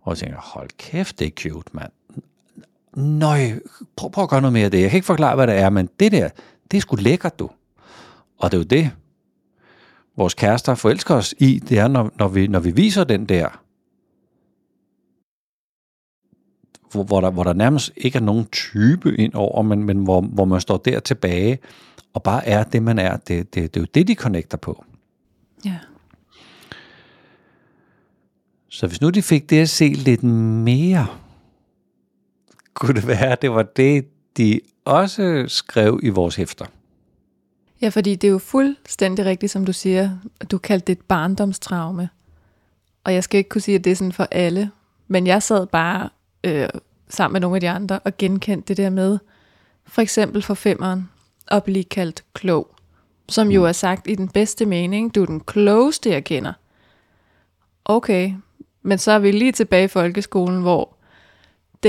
Og 0.01 0.11
jeg 0.11 0.19
tænker, 0.19 0.41
hold 0.41 0.71
kæft, 0.79 1.19
det 1.19 1.27
er 1.27 1.51
cute, 1.51 1.71
mand. 1.73 1.93
Nøj, 2.97 3.61
prøv, 3.97 4.11
prøv 4.11 4.25
at 4.25 4.31
gøre 4.31 4.41
noget 4.41 4.53
mere 4.53 4.65
af 4.65 4.71
det. 4.71 4.81
Jeg 4.81 4.91
kan 4.91 4.97
ikke 4.97 5.07
forklare, 5.07 5.35
hvad 5.35 5.47
det 5.47 5.55
er, 5.55 5.71
men 5.71 5.89
det 6.01 6.13
der, 6.13 6.29
det 6.71 6.77
er 6.77 6.81
sgu 6.81 6.97
lækkert, 6.97 7.39
du. 7.39 7.51
Og 8.39 8.51
det 8.51 8.57
er 8.57 8.59
jo 8.59 8.65
det, 8.65 8.91
vores 10.17 10.35
kærester 10.35 10.75
forelsker 10.75 11.15
os 11.15 11.35
i, 11.39 11.59
det 11.59 11.79
er, 11.79 11.89
når, 11.89 12.11
når, 12.19 12.29
vi, 12.29 12.47
når 12.47 12.61
vi 12.61 12.71
viser 12.71 13.05
den 13.05 13.27
der, 13.27 13.63
hvor, 16.93 17.05
hvor, 17.05 17.21
der, 17.21 17.31
hvor 17.31 17.45
der 17.45 17.53
nærmest 17.53 17.93
ikke 17.97 18.17
er 18.17 18.23
nogen 18.23 18.47
type 18.47 19.17
ind 19.17 19.35
over, 19.35 19.63
men, 19.63 19.85
men 19.85 20.05
hvor, 20.05 20.21
hvor 20.21 20.45
man 20.45 20.61
står 20.61 20.77
der 20.77 21.01
tilbage, 21.01 21.59
og 22.15 22.23
bare 22.23 22.47
er 22.47 22.65
det, 22.65 22.83
man 22.83 22.99
er. 22.99 23.17
Det, 23.17 23.55
det, 23.55 23.75
det 23.75 23.77
er 23.77 23.81
jo 23.81 23.87
det, 23.95 24.09
de 24.09 24.15
connecter 24.15 24.57
på. 24.59 24.85
Ja. 25.65 25.79
Så 28.69 28.87
hvis 28.87 29.01
nu 29.01 29.11
de 29.11 29.23
fik 29.23 29.51
det 29.51 29.61
at 29.61 29.69
se 29.69 29.89
lidt 29.89 30.23
mere, 30.23 31.07
kunne 32.77 32.95
det 32.95 33.07
være, 33.07 33.33
at 33.33 33.43
det 33.43 33.51
var 33.51 33.63
det, 33.63 34.07
de 34.37 34.61
også 34.85 35.45
skrev 35.49 36.01
i 36.03 36.09
vores 36.09 36.37
hæfter. 36.37 36.67
Ja, 37.81 37.89
fordi 37.89 38.15
det 38.15 38.29
er 38.29 38.33
jo 38.33 38.39
fuldstændig 38.39 39.25
rigtigt, 39.25 39.53
som 39.53 39.67
du 39.67 39.73
siger, 39.73 40.11
du 40.51 40.59
kaldte 40.59 40.87
det 40.87 40.99
et 40.99 41.05
barndomstraume. 41.05 42.09
Og 43.05 43.15
jeg 43.15 43.25
skal 43.25 43.39
ikke 43.39 43.49
kunne 43.49 43.61
sige, 43.61 43.75
at 43.75 43.85
det 43.85 43.93
er 43.93 43.97
sådan 43.97 44.13
for 44.13 44.29
alle, 44.31 44.71
men 45.09 45.27
jeg 45.27 45.43
sad 45.43 45.67
bare 45.67 46.09
øh, 46.45 46.69
sammen 47.09 47.33
med 47.33 47.41
nogle 47.41 47.57
af 47.57 47.61
de 47.61 47.71
andre 47.71 47.99
og 47.99 48.17
genkendte 48.17 48.69
det 48.69 48.77
der 48.77 48.91
med, 48.91 49.19
for 49.87 50.03
eksempel 50.03 50.43
for 50.43 50.55
femeren, 50.55 51.11
at 51.49 51.65
blive 51.65 51.85
kaldt 51.85 52.25
klog, 52.35 52.75
som 53.29 53.51
jo 53.51 53.61
mm. 53.61 53.67
er 53.67 53.73
sagt 53.73 54.07
i 54.09 54.15
den 54.15 54.29
bedste 54.29 54.67
mening, 54.67 55.15
du 55.15 55.23
er 55.23 55.27
den 55.27 55.41
klogeste, 55.41 56.11
jeg 56.11 56.25
kender. 56.25 56.53
Okay, 57.85 58.33
men 58.83 58.99
så 58.99 59.13
er 59.13 59.19
vi 59.19 59.31
lige 59.31 59.53
tilbage 59.53 59.85
i 59.85 59.89
folkeskolen, 59.89 60.63
hvor 60.63 60.96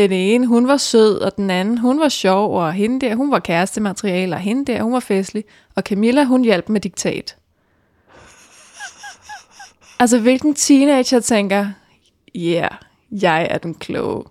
den 0.01 0.12
ene, 0.12 0.48
hun 0.48 0.68
var 0.68 0.77
sød, 0.77 1.20
og 1.20 1.36
den 1.36 1.50
anden, 1.50 1.77
hun 1.77 2.00
var 2.00 2.10
sjov, 2.10 2.58
og 2.58 2.74
hende 2.74 3.06
der, 3.06 3.16
hun 3.16 3.32
var 3.32 3.39
kærestemateriale, 3.39 4.36
og 4.36 4.39
hende 4.39 4.74
der, 4.74 4.84
hun 4.84 4.94
var 4.94 5.00
festlig, 5.00 5.44
og 5.75 5.84
Camilla, 5.84 6.24
hun 6.24 6.44
hjalp 6.44 6.70
med 6.70 6.82
diktat. 6.82 7.38
Altså, 10.00 10.20
hvilken 10.20 10.56
teenager 10.56 11.20
tænker, 11.20 11.68
ja, 12.36 12.42
yeah, 12.42 12.72
jeg 13.12 13.48
er 13.50 13.58
den 13.58 13.74
kloge. 13.74 14.24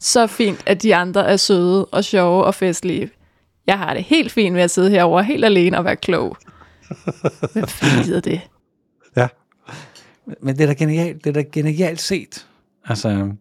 Så 0.00 0.26
fint, 0.26 0.62
at 0.66 0.82
de 0.82 0.94
andre 0.94 1.26
er 1.26 1.36
søde 1.36 1.84
og 1.84 2.04
sjove 2.04 2.44
og 2.44 2.54
festlige. 2.54 3.10
Jeg 3.66 3.78
har 3.78 3.94
det 3.94 4.04
helt 4.04 4.32
fint 4.32 4.54
med 4.54 4.62
at 4.62 4.70
sidde 4.70 4.90
herovre 4.90 5.24
helt 5.24 5.44
alene 5.44 5.78
og 5.78 5.84
være 5.84 5.96
klog. 5.96 6.36
Hvem 7.52 7.66
fanden 7.66 8.20
det? 8.20 8.40
Ja. 9.16 9.28
Men 10.42 10.56
det 10.56 10.62
er 10.62 10.66
da 10.66 10.72
genialt, 10.72 11.24
det 11.24 11.30
er 11.30 11.42
da 11.42 11.44
genialt 11.52 12.00
set. 12.00 12.46
Altså, 12.84 13.32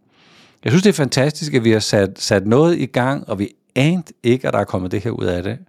jeg 0.64 0.72
synes, 0.72 0.84
det 0.84 0.90
er 0.90 0.94
fantastisk, 0.94 1.54
at 1.54 1.64
vi 1.64 1.72
har 1.72 1.80
sat, 1.80 2.20
sat 2.20 2.48
noget 2.48 2.80
i 2.80 2.86
gang, 2.86 3.30
og 3.30 3.40
vi 3.40 3.50
anede 3.76 4.14
ikke, 4.24 4.48
at 4.48 4.54
der 4.54 4.60
er 4.60 4.64
kommet 4.64 4.92
det 4.92 5.04
her 5.04 5.12
ud 5.12 5.26
af 5.26 5.44
det. 5.44 5.60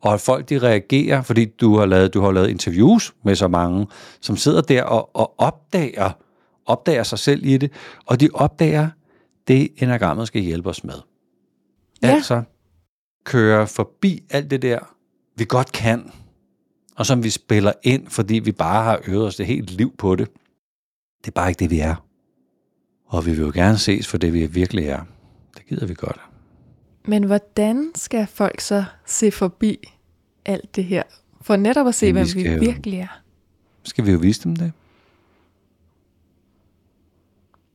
Og 0.00 0.14
at 0.14 0.20
folk 0.20 0.48
de 0.48 0.58
reagerer, 0.58 1.22
fordi 1.22 1.44
du 1.44 1.78
har 1.78 1.86
lavet, 1.86 2.14
du 2.14 2.20
har 2.20 2.32
lavet 2.32 2.50
interviews 2.50 3.14
med 3.24 3.36
så 3.36 3.48
mange, 3.48 3.86
som 4.20 4.36
sidder 4.36 4.60
der 4.60 4.82
og, 4.82 5.16
og 5.16 5.34
opdager, 5.38 6.10
opdager 6.66 7.02
sig 7.02 7.18
selv 7.18 7.46
i 7.46 7.56
det, 7.56 7.72
og 8.06 8.20
de 8.20 8.28
opdager 8.34 8.88
det, 9.48 9.68
enagrammet 9.76 10.26
skal 10.26 10.42
hjælpe 10.42 10.68
os 10.68 10.84
med. 10.84 10.94
Ja. 12.02 12.08
Altså, 12.08 12.42
køre 13.24 13.66
forbi 13.66 14.22
alt 14.30 14.50
det 14.50 14.62
der, 14.62 14.78
vi 15.36 15.44
godt 15.48 15.72
kan, 15.72 16.10
og 16.96 17.06
som 17.06 17.24
vi 17.24 17.30
spiller 17.30 17.72
ind, 17.82 18.06
fordi 18.06 18.38
vi 18.38 18.52
bare 18.52 18.84
har 18.84 19.00
øvet 19.06 19.26
os 19.26 19.36
det 19.36 19.46
helt 19.46 19.70
liv 19.70 19.96
på 19.96 20.16
det. 20.16 20.28
Det 21.20 21.28
er 21.28 21.32
bare 21.34 21.48
ikke 21.48 21.58
det, 21.58 21.70
vi 21.70 21.80
er. 21.80 22.09
Og 23.10 23.26
vi 23.26 23.30
vil 23.30 23.40
jo 23.40 23.50
gerne 23.54 23.78
ses 23.78 24.08
for 24.08 24.18
det, 24.18 24.32
vi 24.32 24.46
virkelig 24.46 24.86
er. 24.86 25.00
Det 25.56 25.66
gider 25.66 25.86
vi 25.86 25.94
godt. 25.94 26.20
Men 27.04 27.24
hvordan 27.24 27.90
skal 27.94 28.26
folk 28.26 28.60
så 28.60 28.84
se 29.06 29.30
forbi 29.30 29.78
alt 30.46 30.76
det 30.76 30.84
her? 30.84 31.02
For 31.40 31.56
netop 31.56 31.86
at 31.86 31.94
se, 31.94 32.06
Jamen, 32.06 32.26
hvem 32.26 32.44
vi, 32.44 32.48
vi 32.48 32.58
virkelig 32.58 32.98
er. 32.98 33.20
Skal 33.82 34.06
vi 34.06 34.12
jo 34.12 34.18
vise 34.18 34.44
dem 34.44 34.56
det? 34.56 34.72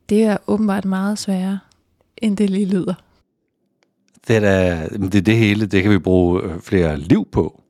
Det 0.09 0.23
er 0.23 0.37
åbenbart 0.47 0.85
meget 0.85 1.19
sværere, 1.19 1.59
end 2.17 2.37
det 2.37 2.49
lige 2.49 2.65
lyder. 2.65 2.93
Det 4.27 4.35
er, 4.35 4.39
da, 4.39 4.87
det, 4.87 5.15
er 5.15 5.21
det 5.21 5.37
hele, 5.37 5.65
det 5.65 5.83
kan 5.83 5.91
vi 5.91 5.99
bruge 5.99 6.43
øh, 6.43 6.61
flere 6.61 6.97
liv 6.97 7.27
på. 7.31 7.61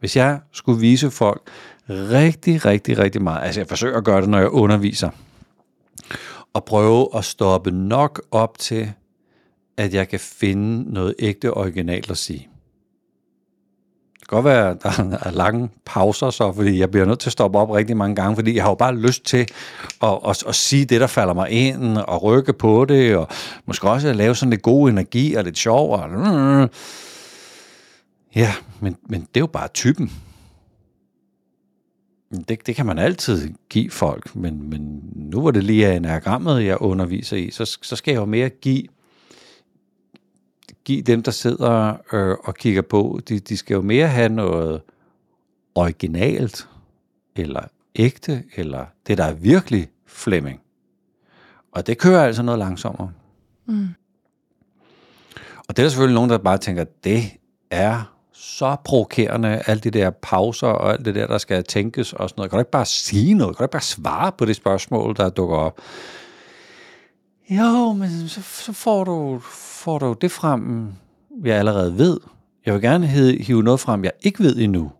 Hvis 0.00 0.16
jeg 0.16 0.40
skulle 0.52 0.80
vise 0.80 1.10
folk 1.10 1.50
rigtig, 1.88 2.64
rigtig, 2.64 2.98
rigtig 2.98 3.22
meget, 3.22 3.42
altså 3.42 3.60
jeg 3.60 3.68
forsøger 3.68 3.96
at 3.96 4.04
gøre 4.04 4.20
det, 4.20 4.28
når 4.28 4.38
jeg 4.38 4.48
underviser, 4.48 5.10
og 6.54 6.64
prøve 6.64 7.08
at 7.14 7.24
stoppe 7.24 7.70
nok 7.70 8.22
op 8.30 8.58
til, 8.58 8.92
at 9.76 9.94
jeg 9.94 10.08
kan 10.08 10.20
finde 10.20 10.92
noget 10.92 11.14
ægte 11.18 11.54
originalt 11.54 12.10
at 12.10 12.18
sige. 12.18 12.48
Det 14.20 14.28
kan 14.28 14.36
godt 14.36 14.44
være, 14.44 14.70
at 14.70 14.82
der 14.82 15.18
er 15.22 15.30
lange 15.30 15.70
pauser 15.84 16.30
så, 16.30 16.52
fordi 16.52 16.78
jeg 16.78 16.90
bliver 16.90 17.06
nødt 17.06 17.18
til 17.18 17.28
at 17.28 17.32
stoppe 17.32 17.58
op 17.58 17.70
rigtig 17.70 17.96
mange 17.96 18.16
gange, 18.16 18.34
fordi 18.36 18.54
jeg 18.54 18.62
har 18.62 18.70
jo 18.70 18.74
bare 18.74 18.96
lyst 18.96 19.24
til 19.24 19.46
at, 20.02 20.18
at, 20.28 20.44
at 20.48 20.54
sige 20.54 20.84
det, 20.84 21.00
der 21.00 21.06
falder 21.06 21.34
mig 21.34 21.50
ind, 21.50 21.96
og 21.96 22.22
rykke 22.22 22.52
på 22.52 22.84
det, 22.84 23.16
og 23.16 23.28
måske 23.66 23.90
også 23.90 24.08
at 24.08 24.16
lave 24.16 24.34
sådan 24.34 24.50
lidt 24.50 24.62
god 24.62 24.88
energi 24.90 25.34
og 25.34 25.44
lidt 25.44 25.58
sjov. 25.58 25.92
Og, 25.92 26.08
ja, 28.34 28.52
men, 28.80 28.96
men 29.08 29.20
det 29.20 29.36
er 29.36 29.40
jo 29.40 29.46
bare 29.46 29.68
typen. 29.68 30.12
Det, 32.30 32.66
det 32.66 32.76
kan 32.76 32.86
man 32.86 32.98
altid 32.98 33.54
give 33.68 33.90
folk, 33.90 34.36
men, 34.36 34.70
men 34.70 35.10
nu 35.14 35.42
var 35.42 35.50
det 35.50 35.64
lige 35.64 35.96
enagrammet, 35.96 36.64
jeg 36.64 36.80
underviser 36.80 37.36
i, 37.36 37.50
så, 37.50 37.78
så 37.82 37.96
skal 37.96 38.12
jeg 38.12 38.20
jo 38.20 38.24
mere 38.24 38.48
give, 38.48 38.86
give 40.84 41.02
dem, 41.02 41.22
der 41.22 41.30
sidder 41.30 41.96
øh, 42.12 42.36
og 42.44 42.54
kigger 42.54 42.82
på, 42.82 43.20
de, 43.28 43.38
de 43.38 43.56
skal 43.56 43.74
jo 43.74 43.82
mere 43.82 44.08
have 44.08 44.28
noget 44.28 44.82
originalt, 45.74 46.68
eller 47.36 47.62
ægte, 47.96 48.44
eller 48.56 48.86
det, 49.06 49.18
der 49.18 49.24
er 49.24 49.34
virkelig 49.34 49.88
Flemming. 50.06 50.60
Og 51.72 51.86
det 51.86 51.98
kører 51.98 52.24
altså 52.24 52.42
noget 52.42 52.58
langsommere. 52.58 53.12
Mm. 53.66 53.88
Og 55.68 55.76
det 55.76 55.78
er 55.78 55.82
der 55.82 55.88
selvfølgelig 55.88 56.14
nogen, 56.14 56.30
der 56.30 56.38
bare 56.38 56.58
tænker, 56.58 56.84
det 57.04 57.22
er 57.70 58.13
så 58.44 58.76
provokerende, 58.84 59.62
alle 59.66 59.80
de 59.80 59.90
der 59.90 60.10
pauser 60.10 60.66
og 60.66 60.92
alt 60.92 61.04
det 61.04 61.14
der, 61.14 61.26
der 61.26 61.38
skal 61.38 61.64
tænkes 61.64 62.12
og 62.12 62.28
sådan 62.28 62.40
noget. 62.40 62.50
Kan 62.50 62.56
du 62.56 62.60
ikke 62.60 62.70
bare 62.70 62.86
sige 62.86 63.34
noget? 63.34 63.56
Kan 63.56 63.62
du 63.62 63.64
ikke 63.64 63.72
bare 63.72 63.82
svare 63.82 64.32
på 64.38 64.44
det 64.44 64.56
spørgsmål, 64.56 65.16
der 65.16 65.30
dukker 65.30 65.56
op? 65.56 65.80
Jo, 67.50 67.92
men 67.92 68.28
så, 68.28 68.42
så 68.42 68.72
får, 68.72 69.04
du, 69.04 69.38
får 69.84 69.98
du 69.98 70.14
det 70.20 70.32
frem, 70.32 70.92
jeg 71.44 71.56
allerede 71.56 71.98
ved. 71.98 72.20
Jeg 72.66 72.74
vil 72.74 72.82
gerne 72.82 73.06
hive 73.40 73.62
noget 73.62 73.80
frem, 73.80 74.04
jeg 74.04 74.12
ikke 74.22 74.42
ved 74.42 74.56
endnu. 74.56 74.92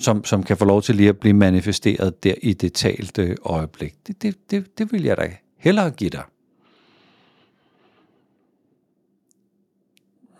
som, 0.00 0.24
som 0.24 0.42
kan 0.42 0.56
få 0.56 0.64
lov 0.64 0.82
til 0.82 0.94
lige 0.94 1.08
at 1.08 1.18
blive 1.18 1.34
manifesteret 1.34 2.24
der 2.24 2.34
i 2.42 2.52
det 2.52 2.72
talte 2.72 3.36
øjeblik. 3.44 3.94
Det, 4.06 4.22
det, 4.22 4.50
det, 4.50 4.78
det 4.78 4.92
vil 4.92 5.02
jeg 5.02 5.16
da 5.16 5.30
hellere 5.58 5.90
give 5.90 6.10
dig. 6.10 6.22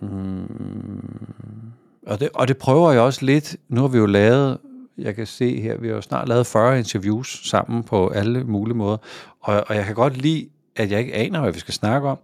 Mm. 0.03 1.73
Og, 2.07 2.21
det, 2.21 2.29
og 2.35 2.49
det 2.49 2.57
prøver 2.57 2.93
jeg 2.93 3.01
også 3.01 3.25
lidt. 3.25 3.57
Nu 3.69 3.81
har 3.81 3.89
vi 3.89 3.99
jo 3.99 4.07
lavet, 4.07 4.59
jeg 4.99 5.15
kan 5.15 5.27
se 5.27 5.61
her, 5.61 5.77
vi 5.77 5.89
har 5.89 5.95
jo 5.95 6.01
snart 6.01 6.29
lavet 6.29 6.47
40 6.47 6.79
interviews 6.79 7.49
sammen 7.49 7.83
på 7.83 8.09
alle 8.09 8.45
mulige 8.45 8.77
måder. 8.77 8.97
Og, 9.41 9.65
og 9.67 9.77
jeg 9.77 9.85
kan 9.85 9.95
godt 9.95 10.17
lide, 10.17 10.49
at 10.77 10.91
jeg 10.91 11.01
ikke 11.01 11.15
aner, 11.15 11.41
hvad 11.41 11.53
vi 11.53 11.59
skal 11.59 11.75
snakke 11.75 12.09
om. 12.09 12.19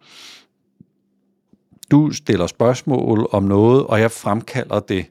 Du 1.90 2.12
stiller 2.12 2.46
spørgsmål 2.46 3.28
om 3.32 3.42
noget, 3.42 3.86
og 3.86 4.00
jeg 4.00 4.10
fremkalder 4.10 4.80
det 4.80 5.06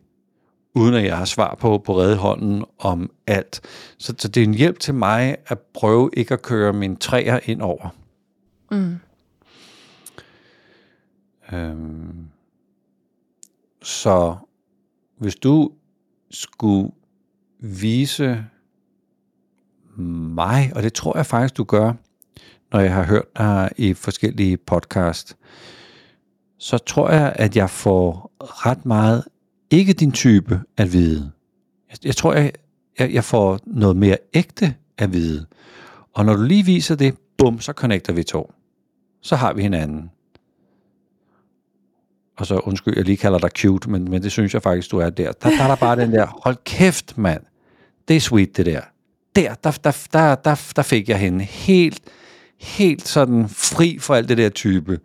uden 0.75 0.93
at 0.93 1.03
jeg 1.03 1.17
har 1.17 1.25
svar 1.25 1.55
på 1.59 1.77
på 1.77 1.99
redehånden 1.99 2.65
om 2.79 3.11
alt. 3.27 3.61
Så, 3.97 4.13
så 4.17 4.27
det 4.27 4.43
er 4.43 4.47
en 4.47 4.53
hjælp 4.53 4.79
til 4.79 4.93
mig 4.93 5.37
at 5.47 5.59
prøve 5.73 6.09
ikke 6.13 6.33
at 6.33 6.41
køre 6.41 6.73
min 6.73 6.95
træer 6.95 7.39
ind 7.45 7.61
over. 7.61 7.89
Mm. 8.71 8.97
Øhm, 11.53 12.27
så 13.87 14.35
hvis 15.17 15.35
du 15.35 15.71
skulle 16.31 16.91
vise 17.59 18.45
mig, 19.97 20.71
og 20.75 20.83
det 20.83 20.93
tror 20.93 21.17
jeg 21.17 21.25
faktisk, 21.25 21.57
du 21.57 21.63
gør, 21.63 21.93
når 22.71 22.79
jeg 22.79 22.93
har 22.93 23.03
hørt 23.03 23.37
dig 23.37 23.71
i 23.77 23.93
forskellige 23.93 24.57
podcast, 24.57 25.37
så 26.57 26.77
tror 26.77 27.09
jeg, 27.09 27.33
at 27.35 27.55
jeg 27.55 27.69
får 27.69 28.31
ret 28.41 28.85
meget 28.85 29.23
ikke 29.69 29.93
din 29.93 30.11
type 30.11 30.61
at 30.77 30.93
vide. 30.93 31.31
Jeg, 31.89 32.05
jeg 32.05 32.15
tror, 32.15 32.33
jeg, 32.33 32.51
jeg, 32.99 33.13
jeg 33.13 33.23
får 33.23 33.59
noget 33.65 33.97
mere 33.97 34.17
ægte 34.33 34.75
at 34.97 35.13
vide. 35.13 35.45
Og 36.13 36.25
når 36.25 36.35
du 36.35 36.43
lige 36.43 36.65
viser 36.65 36.95
det, 36.95 37.17
bum, 37.37 37.59
så 37.59 37.71
connecter 37.71 38.13
vi 38.13 38.23
to. 38.23 38.51
Så 39.21 39.35
har 39.35 39.53
vi 39.53 39.61
hinanden. 39.61 40.11
Og 42.37 42.45
så 42.45 42.59
undskyld, 42.59 42.93
jeg 42.97 43.05
lige 43.05 43.17
kalder 43.17 43.39
dig 43.39 43.49
cute, 43.57 43.89
men, 43.89 44.11
men 44.11 44.23
det 44.23 44.31
synes 44.31 44.53
jeg 44.53 44.61
faktisk, 44.61 44.91
du 44.91 44.97
er 44.97 45.09
der. 45.09 45.31
Der, 45.31 45.49
der 45.49 45.63
er 45.63 45.67
der 45.67 45.75
bare 45.75 45.95
den 45.95 46.11
der, 46.11 46.27
hold 46.43 46.57
kæft, 46.65 47.17
mand. 47.17 47.41
Det 48.07 48.15
er 48.15 48.19
sweet, 48.19 48.57
det 48.57 48.65
der. 48.65 48.81
Der, 49.35 49.53
der, 49.53 49.71
der, 49.83 50.07
der, 50.13 50.35
der, 50.35 50.71
der 50.75 50.81
fik 50.81 51.09
jeg 51.09 51.19
hende 51.19 51.43
helt, 51.43 52.01
helt 52.59 53.07
sådan 53.07 53.49
fri 53.49 53.97
for 53.99 54.15
alt 54.15 54.29
det 54.29 54.37
der 54.37 54.49
type. 54.49 54.99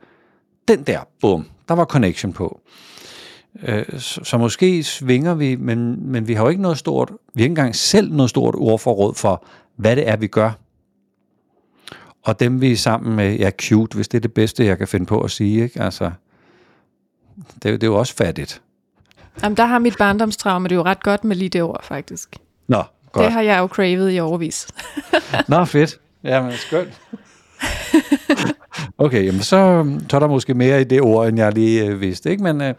Den 0.69 0.83
der, 0.83 1.01
bum, 1.21 1.47
der 1.69 1.75
var 1.75 1.85
connection 1.85 2.33
på. 2.33 2.61
Øh, 3.63 3.85
så, 3.99 4.25
så 4.25 4.39
måske 4.39 4.83
svinger 4.83 5.35
vi, 5.35 5.57
men, 5.57 6.11
men 6.13 6.29
vi 6.29 6.35
har 6.35 6.43
jo 6.43 6.49
ikke 6.49 6.63
noget 6.63 6.79
stort, 6.79 7.13
vi 7.35 7.43
har 7.43 7.45
ikke 7.45 7.51
engang 7.51 7.77
selv 7.77 8.13
noget 8.13 8.31
stort 8.31 8.55
ordforråd 8.55 9.15
for, 9.15 9.47
hvad 9.77 9.97
det 9.97 10.09
er, 10.09 10.17
vi 10.17 10.27
gør. 10.27 10.51
Og 12.23 12.41
dem 12.41 12.61
vi 12.61 12.73
er 12.73 12.77
sammen 12.77 13.17
med, 13.17 13.39
ja, 13.39 13.51
cute, 13.51 13.95
hvis 13.95 14.09
det 14.09 14.19
er 14.19 14.21
det 14.21 14.35
bedste, 14.35 14.65
jeg 14.65 14.79
kan 14.79 14.89
finde 14.89 15.07
på 15.07 15.21
at 15.21 15.31
sige, 15.31 15.63
ikke? 15.63 15.83
Altså, 15.83 16.11
det, 17.55 17.63
det 17.63 17.83
er 17.83 17.87
jo 17.87 17.97
også 17.97 18.15
fattigt. 18.15 18.63
Jamen, 19.43 19.57
der 19.57 19.65
har 19.65 19.79
mit 19.79 19.97
barndomstraume 19.99 20.69
det 20.69 20.73
er 20.73 20.77
jo 20.77 20.83
ret 20.83 21.03
godt 21.03 21.25
med 21.25 21.37
lige 21.37 21.49
det 21.49 21.63
ord, 21.63 21.85
faktisk. 21.85 22.37
Nå, 22.69 22.83
godt. 23.13 23.25
Det 23.25 23.33
har 23.33 23.43
jeg 23.43 23.59
jo 23.59 23.67
cravet 23.67 24.15
i 24.15 24.21
overvis. 24.21 24.67
Nå, 25.49 25.65
fedt. 25.65 25.99
Jamen, 26.25 26.53
skønt. 26.53 27.01
Okay, 28.99 29.27
jamen 29.27 29.41
så, 29.41 29.87
så 30.09 30.17
er 30.17 30.21
der 30.21 30.27
måske 30.27 30.55
mere 30.55 30.81
i 30.81 30.85
det 30.85 31.01
ord, 31.01 31.29
end 31.29 31.39
jeg 31.39 31.53
lige 31.53 31.87
øh, 31.87 32.01
vidste. 32.01 32.31
Ikke? 32.31 32.43
Men, 32.43 32.61
øh, 32.61 32.75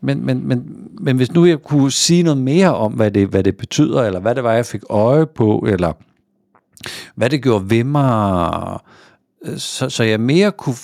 men, 0.00 0.26
men, 0.26 0.48
men, 0.48 0.88
men 1.00 1.16
hvis 1.16 1.32
nu 1.32 1.46
jeg 1.46 1.58
kunne 1.58 1.92
sige 1.92 2.22
noget 2.22 2.38
mere 2.38 2.74
om, 2.76 2.92
hvad 2.92 3.10
det, 3.10 3.28
hvad 3.28 3.44
det 3.44 3.56
betyder, 3.56 4.02
eller 4.02 4.20
hvad 4.20 4.34
det 4.34 4.44
var, 4.44 4.52
jeg 4.52 4.66
fik 4.66 4.82
øje 4.90 5.26
på, 5.26 5.66
eller 5.68 5.92
hvad 7.14 7.30
det 7.30 7.42
gjorde 7.42 7.70
ved 7.70 7.84
mig, 7.84 8.78
øh, 9.44 9.58
så, 9.58 9.90
så 9.90 10.04
jeg 10.04 10.20
mere 10.20 10.52
kunne, 10.52 10.76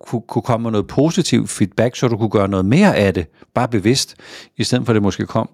kunne, 0.00 0.22
kunne 0.22 0.42
komme 0.42 0.62
med 0.62 0.70
noget 0.70 0.86
positiv 0.86 1.46
feedback, 1.46 1.96
så 1.96 2.08
du 2.08 2.16
kunne 2.16 2.30
gøre 2.30 2.48
noget 2.48 2.66
mere 2.66 2.96
af 2.96 3.14
det, 3.14 3.26
bare 3.54 3.68
bevidst, 3.68 4.16
i 4.56 4.64
stedet 4.64 4.86
for 4.86 4.92
at 4.92 4.94
det 4.94 5.02
måske 5.02 5.26
kom 5.26 5.50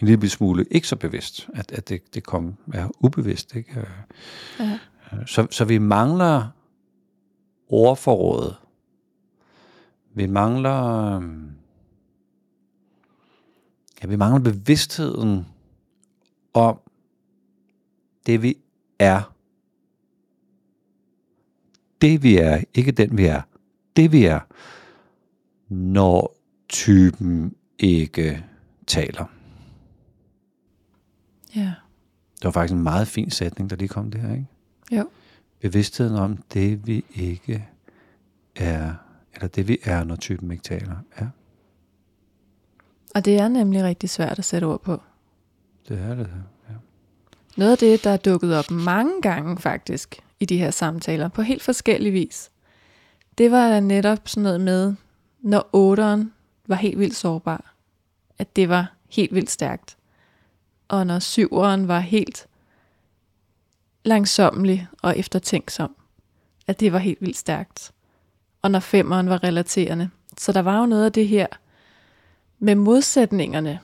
en 0.00 0.06
lille 0.06 0.28
smule 0.28 0.64
ikke 0.70 0.88
så 0.88 0.96
bevidst, 0.96 1.48
at, 1.54 1.72
at 1.72 1.88
det, 1.88 2.14
det 2.14 2.24
kom 2.24 2.54
ja, 2.74 2.86
ubevidst. 3.00 3.56
Ikke? 3.56 3.86
Ja. 4.60 4.78
Så, 5.26 5.46
så 5.50 5.64
vi 5.64 5.78
mangler 5.78 6.48
ordforråd. 7.68 8.54
Vi 10.14 10.26
mangler, 10.26 11.16
øhm, 11.16 11.50
ja, 14.02 14.06
vi 14.06 14.16
mangler 14.16 14.40
bevidstheden 14.40 15.46
om 16.54 16.80
det 18.26 18.42
vi 18.42 18.56
er. 18.98 19.34
Det 22.00 22.22
vi 22.22 22.36
er, 22.36 22.64
ikke 22.74 22.92
den 22.92 23.18
vi 23.18 23.26
er. 23.26 23.42
Det 23.96 24.12
vi 24.12 24.24
er, 24.24 24.40
når 25.68 26.36
typen 26.68 27.54
ikke 27.78 28.44
taler. 28.86 29.24
Ja. 31.56 31.72
Det 32.36 32.44
var 32.44 32.50
faktisk 32.50 32.74
en 32.74 32.82
meget 32.82 33.08
fin 33.08 33.30
sætning, 33.30 33.70
der 33.70 33.76
lige 33.76 33.88
kom 33.88 34.10
det 34.10 34.20
her, 34.20 34.32
ikke? 34.32 34.46
Jo 34.92 35.08
bevidstheden 35.64 36.16
om 36.16 36.36
det, 36.36 36.86
vi 36.86 37.04
ikke 37.14 37.68
er, 38.56 38.94
eller 39.34 39.48
det, 39.48 39.68
vi 39.68 39.78
er, 39.84 40.04
når 40.04 40.16
typen 40.16 40.50
ikke 40.50 40.62
taler. 40.62 40.96
Ja. 41.20 41.26
Og 43.14 43.24
det 43.24 43.38
er 43.38 43.48
nemlig 43.48 43.84
rigtig 43.84 44.10
svært 44.10 44.38
at 44.38 44.44
sætte 44.44 44.64
ord 44.64 44.82
på. 44.82 45.00
Det 45.88 45.98
er 45.98 46.14
det, 46.14 46.30
ja. 46.68 46.74
Noget 47.56 47.72
af 47.72 47.78
det, 47.78 48.04
der 48.04 48.10
er 48.10 48.16
dukket 48.16 48.56
op 48.56 48.70
mange 48.70 49.22
gange 49.22 49.58
faktisk 49.58 50.22
i 50.40 50.44
de 50.44 50.58
her 50.58 50.70
samtaler, 50.70 51.28
på 51.28 51.42
helt 51.42 51.62
forskellig 51.62 52.12
vis, 52.12 52.50
det 53.38 53.50
var 53.50 53.80
netop 53.80 54.28
sådan 54.28 54.42
noget 54.42 54.60
med, 54.60 54.94
når 55.40 55.68
otteren 55.72 56.32
var 56.66 56.76
helt 56.76 56.98
vildt 56.98 57.16
sårbar, 57.16 57.74
at 58.38 58.56
det 58.56 58.68
var 58.68 58.92
helt 59.08 59.34
vildt 59.34 59.50
stærkt. 59.50 59.96
Og 60.88 61.06
når 61.06 61.18
syveren 61.18 61.88
var 61.88 62.00
helt 62.00 62.46
langsommelig 64.04 64.88
og 65.02 65.18
eftertænksom. 65.18 65.96
At 66.66 66.80
det 66.80 66.92
var 66.92 66.98
helt 66.98 67.20
vildt 67.20 67.36
stærkt. 67.36 67.92
Og 68.62 68.70
når 68.70 68.80
5'eren 68.80 69.28
var 69.28 69.44
relaterende. 69.44 70.10
Så 70.38 70.52
der 70.52 70.62
var 70.62 70.80
jo 70.80 70.86
noget 70.86 71.04
af 71.04 71.12
det 71.12 71.28
her 71.28 71.46
med 72.58 72.74
modsætningerne, 72.74 73.80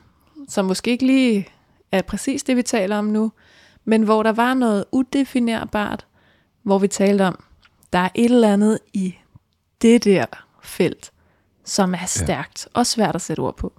som 0.49 0.65
måske 0.65 0.91
ikke 0.91 1.07
lige 1.07 1.49
er 1.93 2.03
præcis 2.03 2.43
det, 2.43 2.57
vi 2.57 2.63
taler 2.63 2.99
om 2.99 3.05
nu, 3.05 3.33
men 3.85 4.03
hvor 4.03 4.23
der 4.23 4.33
var 4.33 4.55
noget 4.55 4.85
udefinerbart, 4.93 6.07
hvor 6.63 6.79
vi 6.79 6.89
talte 6.89 7.27
om, 7.27 7.45
der 7.93 7.99
er 7.99 8.09
et 8.15 8.25
eller 8.25 8.53
andet 8.53 8.79
i 8.93 9.15
det 9.83 10.05
der 10.05 10.27
felt, 10.63 11.13
som 11.65 11.95
er 11.95 12.07
stærkt 12.07 12.67
ja. 12.75 12.79
og 12.79 12.87
svært 12.87 13.15
at 13.15 13.23
sætte 13.23 13.41
ord 13.41 13.57
på. 13.57 13.73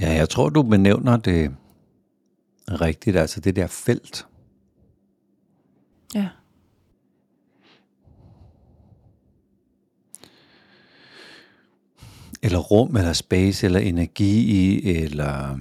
Ja, 0.00 0.12
jeg 0.12 0.28
tror, 0.28 0.48
du 0.48 0.62
benævner 0.62 1.16
det 1.16 1.56
rigtigt, 2.68 3.16
altså 3.16 3.40
det 3.40 3.56
der 3.56 3.66
felt. 3.66 4.26
Ja. 6.14 6.28
Eller 12.42 12.58
rum, 12.58 12.96
eller 12.96 13.12
space, 13.12 13.66
eller 13.66 13.80
energi 13.80 14.40
i, 14.40 14.90
eller... 14.90 15.58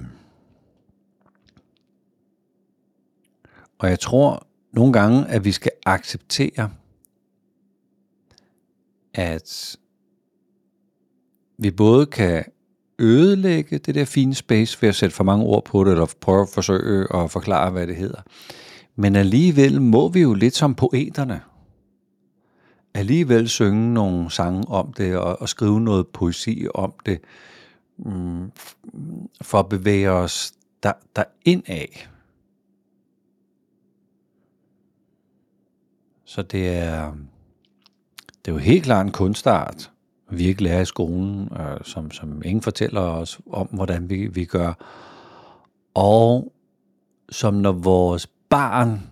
Og 3.80 3.89
jeg 3.89 4.00
tror 4.00 4.48
nogle 4.72 4.93
gange, 4.93 5.28
at 5.28 5.45
vi 5.45 5.52
skal 5.52 5.72
acceptere, 5.86 6.72
at 9.13 9.78
vi 11.58 11.72
både 11.72 12.06
kan 12.06 12.45
ødelægge 13.00 13.78
det 13.78 13.95
der 13.95 14.06
fine 14.06 14.36
space 14.36 14.82
ved 14.82 14.89
at 14.89 14.95
sætte 14.95 15.15
for 15.15 15.24
mange 15.24 15.45
ord 15.45 15.65
på 15.65 15.84
det, 15.84 15.91
eller 15.91 16.13
prøve 16.22 16.41
at 16.41 16.50
forsøge 16.54 17.15
at 17.15 17.32
forklare, 17.32 17.72
hvad 17.72 17.88
det 17.88 17.95
hedder. 17.95 18.22
Men 18.95 19.15
alligevel 19.15 19.82
må 19.82 20.10
vi 20.10 20.22
jo 20.22 20.34
lidt 20.34 20.56
som 20.56 20.76
poeterne 20.76 21.41
alligevel 22.93 23.50
synge 23.50 23.93
nogle 23.93 24.32
sange 24.32 24.67
om 24.67 24.93
det, 24.93 25.17
og, 25.17 25.41
og 25.41 25.50
skrive 25.50 25.82
noget 25.82 26.08
poesi 26.08 26.67
om 26.74 26.93
det, 27.06 27.22
mm, 27.98 28.52
for 29.41 29.60
at 29.60 29.69
bevæge 29.69 30.12
os 30.12 30.54
der, 30.84 30.93
der 31.15 31.24
ind 31.45 31.63
af. 31.67 32.10
Så 36.26 36.41
det 36.41 36.69
er, 36.69 37.15
det 38.50 38.56
er 38.56 38.60
jo 38.60 38.66
helt 38.66 38.84
klart 38.84 39.06
en 39.06 39.12
kunstart, 39.12 39.92
vi 40.30 40.46
ikke 40.46 40.64
lærer 40.64 40.82
i 40.82 40.86
skolen, 40.86 41.50
øh, 41.60 41.78
som, 41.84 42.12
som 42.12 42.42
ingen 42.46 42.62
fortæller 42.62 43.02
os 43.02 43.40
om, 43.52 43.68
hvordan 43.68 44.10
vi, 44.10 44.28
vi 44.28 44.46
gør. 44.46 44.74
Og 45.94 46.54
som 47.30 47.54
når 47.54 47.72
vores 47.72 48.28
barn 48.28 49.10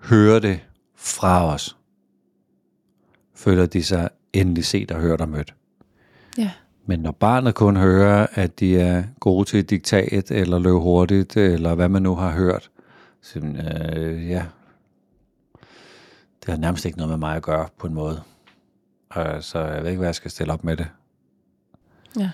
hører 0.00 0.38
det 0.38 0.60
fra 0.96 1.54
os, 1.54 1.76
føler 3.34 3.66
de 3.66 3.82
sig 3.82 4.08
endelig 4.32 4.64
set 4.64 4.90
og 4.90 5.00
hørt 5.00 5.20
og 5.20 5.28
mødt. 5.28 5.54
Ja. 6.38 6.50
Men 6.86 7.00
når 7.00 7.12
barnet 7.12 7.54
kun 7.54 7.76
hører, 7.76 8.26
at 8.32 8.60
de 8.60 8.78
er 8.80 9.04
gode 9.20 9.44
til 9.44 9.64
diktat, 9.64 10.30
eller 10.30 10.58
løbe 10.58 10.78
hurtigt, 10.78 11.36
eller 11.36 11.74
hvad 11.74 11.88
man 11.88 12.02
nu 12.02 12.14
har 12.14 12.30
hørt, 12.30 12.70
så 13.22 13.38
øh, 13.38 14.28
ja, 14.28 14.44
det 16.48 16.54
har 16.54 16.60
nærmest 16.60 16.84
ikke 16.84 16.98
noget 16.98 17.08
med 17.08 17.16
mig 17.16 17.36
at 17.36 17.42
gøre 17.42 17.68
på 17.78 17.86
en 17.86 17.94
måde. 17.94 18.22
Øh, 19.16 19.42
så 19.42 19.58
jeg 19.58 19.82
ved 19.82 19.90
ikke, 19.90 19.98
hvad 19.98 20.08
jeg 20.08 20.14
skal 20.14 20.30
stille 20.30 20.52
op 20.52 20.64
med 20.64 20.76
det. 20.76 20.88
Ja. 22.18 22.30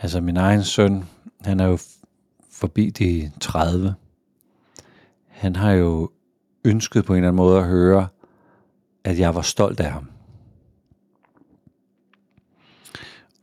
Altså 0.00 0.20
min 0.20 0.36
egen 0.36 0.64
søn, 0.64 1.04
han 1.40 1.60
er 1.60 1.64
jo 1.64 1.78
forbi 2.50 2.90
de 2.90 3.32
30. 3.40 3.94
Han 5.28 5.56
har 5.56 5.72
jo 5.72 6.10
ønsket 6.64 7.04
på 7.04 7.12
en 7.12 7.16
eller 7.16 7.28
anden 7.28 7.36
måde 7.36 7.58
at 7.58 7.66
høre, 7.66 8.08
at 9.04 9.18
jeg 9.18 9.34
var 9.34 9.42
stolt 9.42 9.80
af 9.80 9.90
ham. 9.90 10.10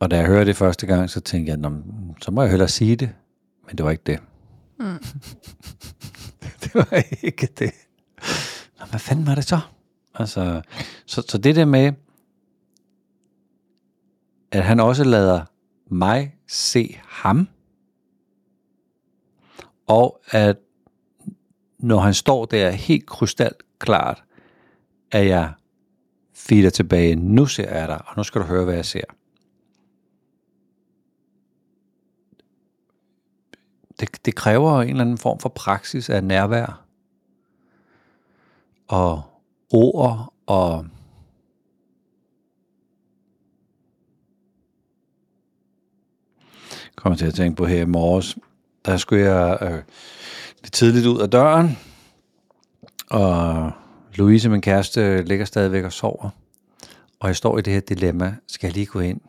Og 0.00 0.10
da 0.10 0.16
jeg 0.16 0.26
hørte 0.26 0.46
det 0.46 0.56
første 0.56 0.86
gang, 0.86 1.10
så 1.10 1.20
tænkte 1.20 1.52
jeg, 1.52 1.72
så 2.20 2.30
må 2.30 2.42
jeg 2.42 2.50
hellere 2.50 2.68
sige 2.68 2.96
det. 2.96 3.10
Men 3.66 3.76
det 3.78 3.84
var 3.84 3.90
ikke 3.90 4.04
det. 4.06 4.18
Mm. 4.78 4.98
det 6.72 6.74
var 6.74 7.04
ikke 7.22 7.46
det. 7.46 7.72
Nå, 8.78 8.86
hvad 8.90 9.00
fanden 9.00 9.26
var 9.26 9.34
det 9.34 9.44
så? 9.44 9.60
Altså, 10.14 10.62
så, 11.06 11.22
så 11.28 11.38
det 11.38 11.56
der 11.56 11.64
med, 11.64 11.92
at 14.52 14.64
han 14.64 14.80
også 14.80 15.04
lader 15.04 15.44
mig 15.86 16.34
se 16.46 17.00
ham, 17.08 17.48
og 19.86 20.20
at 20.30 20.56
når 21.78 21.98
han 21.98 22.14
står 22.14 22.44
der 22.44 22.70
helt 22.70 23.06
krystalklart, 23.06 24.24
at 25.10 25.26
jeg 25.26 25.52
feeder 26.34 26.70
tilbage, 26.70 27.16
nu 27.16 27.46
ser 27.46 27.78
jeg 27.78 27.88
dig, 27.88 28.08
og 28.08 28.16
nu 28.16 28.22
skal 28.22 28.40
du 28.40 28.46
høre, 28.46 28.64
hvad 28.64 28.74
jeg 28.74 28.84
ser. 28.84 29.04
Det, 34.00 34.26
det 34.26 34.34
kræver 34.34 34.82
en 34.82 34.88
eller 34.88 35.00
anden 35.00 35.18
form 35.18 35.38
for 35.38 35.48
praksis 35.48 36.10
af 36.10 36.24
nærvær, 36.24 36.84
og 38.88 39.22
ord, 39.70 40.32
og 40.46 40.86
kommer 46.96 47.16
til 47.16 47.26
at 47.26 47.34
tænke 47.34 47.56
på 47.56 47.66
her 47.66 47.82
i 47.82 47.86
morges, 47.86 48.36
der 48.84 48.96
skulle 48.96 49.24
jeg 49.24 49.58
øh, 49.62 49.82
lidt 50.62 50.72
tidligt 50.72 51.06
ud 51.06 51.20
af 51.20 51.30
døren, 51.30 51.78
og 53.10 53.72
Louise, 54.14 54.48
min 54.48 54.60
kæreste, 54.60 55.22
ligger 55.22 55.44
stadigvæk 55.44 55.84
og 55.84 55.92
sover. 55.92 56.30
Og 57.20 57.28
jeg 57.28 57.36
står 57.36 57.58
i 57.58 57.62
det 57.62 57.72
her 57.72 57.80
dilemma, 57.80 58.36
skal 58.46 58.66
jeg 58.66 58.74
lige 58.74 58.86
gå 58.86 59.00
ind? 59.00 59.20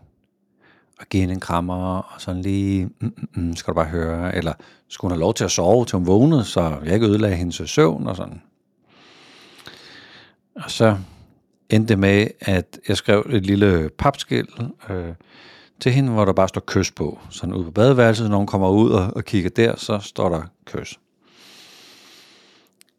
Og 1.00 1.06
give 1.10 1.22
hende 1.22 1.34
en 1.34 1.40
krammer, 1.40 1.98
og 1.98 2.22
sådan 2.22 2.42
lige, 2.42 2.86
mm, 2.86 3.14
mm, 3.18 3.44
mm, 3.44 3.56
skal 3.56 3.72
du 3.72 3.76
bare 3.76 3.86
høre, 3.86 4.36
eller 4.36 4.54
skulle 4.88 5.10
hun 5.10 5.12
have 5.12 5.20
lov 5.20 5.34
til 5.34 5.44
at 5.44 5.52
sove, 5.52 5.86
til 5.86 5.98
hun 5.98 6.08
vågnede, 6.08 6.44
så 6.44 6.78
jeg 6.86 6.94
ikke 6.94 7.06
ødelagde 7.06 7.36
hendes 7.36 7.62
søvn 7.66 8.08
og 8.08 8.16
sådan. 8.16 8.42
Og 10.56 10.72
så 10.72 10.98
endte 11.70 11.90
det 11.94 12.00
med, 12.00 12.28
at 12.40 12.80
jeg 12.88 12.98
skrev 12.98 13.26
et 13.30 13.46
lille 13.46 13.90
papskilt 13.98 14.50
øh, 14.90 15.14
til 15.80 15.92
hende, 15.92 16.12
hvor 16.12 16.26
der 16.26 16.34
bare 16.34 16.48
står 16.48 16.64
kys 16.68 16.92
på. 16.92 17.20
Sådan 17.30 17.56
ude 17.56 17.64
på 17.64 17.72
badeværelset, 17.72 18.30
når 18.30 18.38
hun 18.38 18.48
kommer 18.48 18.70
ud 18.70 18.92
og, 18.92 19.12
og 19.16 19.26
kigger 19.26 19.50
der, 19.50 19.76
så 19.76 20.00
står 20.00 20.30
der 20.30 20.42
kys. 20.66 21.00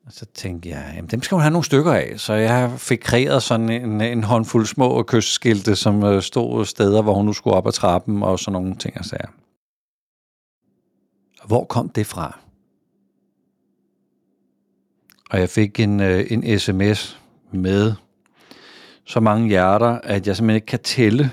Og 0.06 0.12
så 0.12 0.26
tænkte 0.34 0.68
jeg, 0.68 0.92
jamen 0.96 1.10
dem 1.10 1.22
skal 1.22 1.34
hun 1.34 1.42
have 1.42 1.50
nogle 1.50 1.64
stykker 1.64 1.92
af. 1.92 2.14
Så 2.16 2.32
jeg 2.32 2.72
fik 2.78 2.98
kreeret 2.98 3.42
sådan 3.42 3.70
en, 3.70 4.00
en 4.00 4.24
håndfuld 4.24 4.66
små 4.66 5.02
kysskilte, 5.02 5.76
som 5.76 6.04
øh, 6.04 6.22
stod 6.22 6.64
steder, 6.64 7.02
hvor 7.02 7.14
hun 7.14 7.26
nu 7.26 7.32
skulle 7.32 7.56
op 7.56 7.66
ad 7.66 7.72
trappen 7.72 8.22
og 8.22 8.38
sådan 8.38 8.52
nogle 8.52 8.76
ting 8.76 8.98
og 8.98 9.04
sager. 9.04 9.28
Hvor 11.46 11.64
kom 11.64 11.88
det 11.88 12.06
fra? 12.06 12.38
Og 15.30 15.40
jeg 15.40 15.48
fik 15.48 15.80
en, 15.80 16.00
øh, 16.00 16.26
en 16.30 16.58
sms 16.58 17.20
med 17.52 17.92
så 19.04 19.20
mange 19.20 19.48
hjerter, 19.48 19.98
at 20.02 20.26
jeg 20.26 20.36
simpelthen 20.36 20.56
ikke 20.56 20.66
kan 20.66 20.82
tælle, 20.82 21.30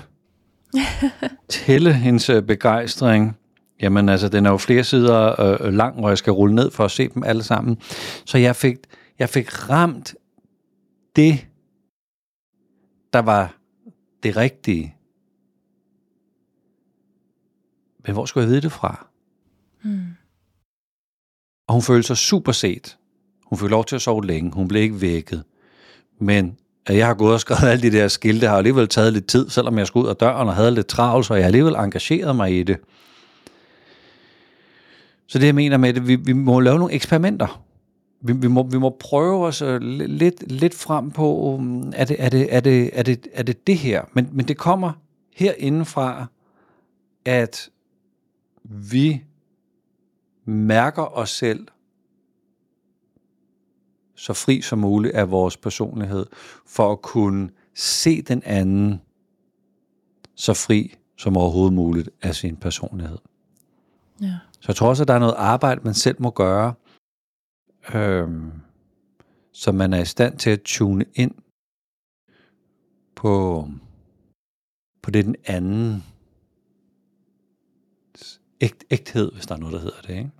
tælle 1.48 1.92
hendes 1.92 2.30
øh, 2.30 2.42
begejstring. 2.42 3.36
Jamen 3.80 4.08
altså, 4.08 4.28
den 4.28 4.46
er 4.46 4.50
jo 4.50 4.56
flere 4.56 4.84
sider 4.84 5.40
øh, 5.40 5.72
lang, 5.72 5.98
hvor 5.98 6.08
jeg 6.08 6.18
skal 6.18 6.32
rulle 6.32 6.54
ned 6.54 6.70
for 6.70 6.84
at 6.84 6.90
se 6.90 7.08
dem 7.08 7.22
alle 7.22 7.42
sammen. 7.42 7.78
Så 8.24 8.38
jeg 8.38 8.56
fik, 8.56 8.76
jeg 9.18 9.28
fik 9.28 9.70
ramt 9.70 10.14
det, 11.16 11.46
der 13.12 13.18
var 13.18 13.56
det 14.22 14.36
rigtige. 14.36 14.96
Men 18.06 18.12
hvor 18.12 18.24
skulle 18.24 18.42
jeg 18.42 18.50
vide 18.50 18.60
det 18.60 18.72
fra? 18.72 19.06
Mm. 19.82 20.04
Og 21.66 21.74
hun 21.74 21.82
følte 21.82 22.06
sig 22.06 22.16
super 22.16 22.52
set. 22.52 22.98
Hun 23.46 23.58
fik 23.58 23.70
lov 23.70 23.84
til 23.84 23.96
at 23.96 24.02
sove 24.02 24.26
længe. 24.26 24.52
Hun 24.52 24.68
blev 24.68 24.82
ikke 24.82 25.00
vækket. 25.00 25.44
Men 26.18 26.56
at 26.86 26.96
jeg 26.96 27.06
har 27.06 27.14
gået 27.14 27.34
og 27.34 27.40
skrevet 27.40 27.70
alle 27.70 27.90
de 27.90 27.96
der 27.96 28.08
skilte, 28.08 28.48
har 28.48 28.56
alligevel 28.56 28.88
taget 28.88 29.12
lidt 29.12 29.26
tid, 29.26 29.50
selvom 29.50 29.78
jeg 29.78 29.86
skulle 29.86 30.04
ud 30.04 30.10
af 30.10 30.16
døren 30.16 30.48
og 30.48 30.54
havde 30.54 30.70
lidt 30.70 30.86
travlt, 30.86 31.26
så 31.26 31.34
jeg 31.34 31.42
har 31.42 31.46
alligevel 31.46 31.74
engageret 31.74 32.36
mig 32.36 32.58
i 32.58 32.62
det. 32.62 32.76
Så 35.26 35.38
det 35.38 35.46
jeg 35.46 35.54
mener 35.54 35.76
med 35.76 35.94
det, 35.94 36.08
vi, 36.08 36.16
vi 36.16 36.32
må 36.32 36.60
lave 36.60 36.78
nogle 36.78 36.94
eksperimenter. 36.94 37.64
Vi, 38.20 38.32
vi, 38.32 38.48
må, 38.48 38.62
vi 38.62 38.78
må 38.78 38.96
prøve 39.00 39.46
os 39.46 39.62
øh, 39.62 39.80
lidt, 39.80 40.52
lidt 40.52 40.74
frem 40.74 41.10
på, 41.10 41.36
um, 41.36 41.92
er 41.96 42.04
det 42.04 42.16
er 42.18 42.28
det, 42.28 42.54
er 42.54 42.60
det, 42.60 42.90
er 42.92 43.02
det, 43.02 43.26
er 43.32 43.42
det, 43.42 43.66
det 43.66 43.78
her? 43.78 44.02
Men, 44.12 44.28
men 44.32 44.48
det 44.48 44.56
kommer 44.56 44.92
herindefra, 45.36 46.26
at 47.24 47.70
vi 48.64 49.22
mærker 50.44 51.18
os 51.18 51.30
selv 51.30 51.66
så 54.14 54.32
fri 54.32 54.60
som 54.60 54.78
muligt 54.78 55.14
af 55.14 55.30
vores 55.30 55.56
personlighed, 55.56 56.26
for 56.66 56.92
at 56.92 57.02
kunne 57.02 57.50
se 57.74 58.22
den 58.22 58.42
anden 58.44 59.00
så 60.34 60.54
fri 60.54 60.94
som 61.18 61.36
overhovedet 61.36 61.72
muligt 61.72 62.10
af 62.22 62.34
sin 62.34 62.56
personlighed. 62.56 63.18
Ja. 64.20 64.38
Så 64.52 64.64
jeg 64.68 64.76
tror 64.76 64.88
også, 64.88 65.02
at 65.02 65.08
der 65.08 65.14
er 65.14 65.18
noget 65.18 65.34
arbejde, 65.36 65.80
man 65.84 65.94
selv 65.94 66.16
må 66.22 66.30
gøre, 66.30 66.74
øhm, 67.94 68.52
så 69.52 69.72
man 69.72 69.92
er 69.92 70.00
i 70.00 70.04
stand 70.04 70.38
til 70.38 70.50
at 70.50 70.62
tune 70.62 71.04
ind 71.14 71.34
på, 73.14 73.68
på 75.02 75.10
det 75.10 75.24
den 75.24 75.36
anden 75.44 76.04
ægt, 78.60 78.84
ægthed, 78.90 79.32
hvis 79.32 79.46
der 79.46 79.54
er 79.54 79.58
noget, 79.58 79.72
der 79.72 79.80
hedder 79.80 80.00
det, 80.00 80.10
ikke? 80.10 80.30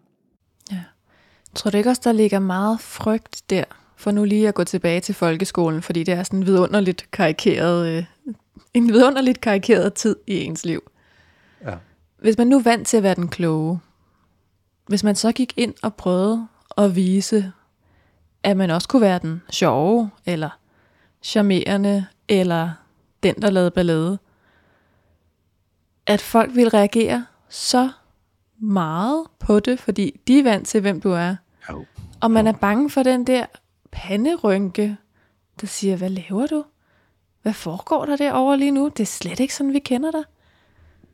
Tror 1.55 1.71
du 1.71 1.77
ikke 1.77 1.91
også, 1.91 2.03
der 2.05 2.13
ligger 2.13 2.39
meget 2.39 2.81
frygt 2.81 3.43
der, 3.51 3.65
for 3.97 4.11
nu 4.11 4.25
lige 4.25 4.49
at 4.49 4.55
gå 4.55 4.65
tilbage 4.65 5.01
til 5.01 5.15
folkeskolen, 5.15 5.83
fordi 5.83 6.05
det 6.05 6.15
er 6.15 6.23
sådan 6.23 6.39
en 6.39 6.47
vidunderligt 6.47 7.11
karikeret, 7.11 7.89
øh, 7.89 8.05
en 8.75 8.89
vidunderligt 8.89 9.41
karikeret 9.41 9.95
tid 9.95 10.17
i 10.27 10.41
ens 10.41 10.65
liv. 10.65 10.91
Ja. 11.65 11.77
Hvis 12.25 12.39
man 12.39 12.47
nu 12.47 12.59
er 12.59 12.63
vant 12.63 12.87
til 12.87 12.97
at 12.97 13.03
være 13.03 13.15
den 13.15 13.29
kloge, 13.29 13.81
hvis 14.87 15.05
man 15.05 15.17
så 15.17 15.33
gik 15.33 15.53
ind 15.57 15.75
og 15.83 15.95
prøvede 15.95 16.49
at 16.77 16.97
vise, 16.97 17.53
at 18.43 18.57
man 18.57 18.71
også 18.71 18.89
kunne 18.89 19.03
være 19.03 19.19
den 19.19 19.43
sjove, 19.51 20.11
eller 20.27 20.51
charmerende, 21.23 22.07
eller 22.29 22.71
den, 23.23 23.35
der 23.35 23.51
lavede 23.51 23.71
ballade, 23.71 24.19
at 26.07 26.21
folk 26.21 26.55
vil 26.55 26.69
reagere 26.69 27.27
så 27.49 27.91
meget 28.59 29.27
på 29.39 29.61
det, 29.61 29.81
fordi 29.81 30.21
de 30.29 30.39
er 30.39 30.43
vant 30.43 30.69
til, 30.69 30.81
hvem 30.81 31.01
du 31.01 31.11
er. 31.11 31.37
Jo. 31.71 31.85
Og 32.21 32.31
man 32.31 32.47
er 32.47 32.53
bange 32.53 32.91
for 32.91 33.03
den 33.03 33.27
der 33.27 33.47
panderynke, 33.93 34.97
der 35.61 35.67
siger, 35.67 35.97
hvad 35.97 36.11
laver 36.11 36.47
du? 36.47 36.65
Hvad 37.43 37.53
foregår 37.53 38.07
der 38.07 38.17
derovre 38.17 38.59
lige 38.59 38.71
nu? 38.71 38.89
Det 38.89 39.01
er 39.01 39.07
slet 39.07 39.41
ikke 39.41 39.55
sådan, 39.55 39.73
vi 39.73 39.79
kender 39.79 40.11
dig. 40.11 40.25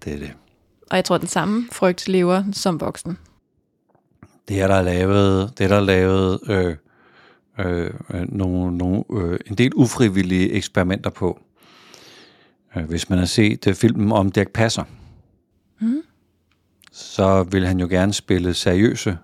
Det 0.04 0.14
er 0.14 0.18
det. 0.18 0.32
Og 0.90 0.96
jeg 0.96 1.04
tror, 1.04 1.18
den 1.18 1.28
samme 1.28 1.68
frygt 1.72 2.08
lever 2.08 2.44
som 2.52 2.80
voksen. 2.80 3.18
Det 4.48 4.60
er 4.60 4.66
der 4.66 4.82
lavet, 4.82 5.58
det 5.58 5.64
er 5.64 5.68
der 5.68 5.80
lavet 5.80 6.40
øh, 6.48 6.76
øh, 7.58 7.90
nogle, 8.28 8.78
nogle, 8.78 9.04
øh, 9.12 9.38
en 9.46 9.54
del 9.54 9.74
ufrivillige 9.74 10.52
eksperimenter 10.52 11.10
på. 11.10 11.40
Øh, 12.76 12.84
hvis 12.84 13.08
man 13.08 13.18
har 13.18 13.26
set 13.26 13.66
uh, 13.66 13.74
filmen 13.74 14.12
om 14.12 14.32
Dirk 14.32 14.48
Passer, 14.50 14.84
mm. 15.78 16.02
så 16.92 17.42
vil 17.42 17.66
han 17.66 17.80
jo 17.80 17.86
gerne 17.86 18.12
spille 18.12 18.54
seriøse 18.54 19.18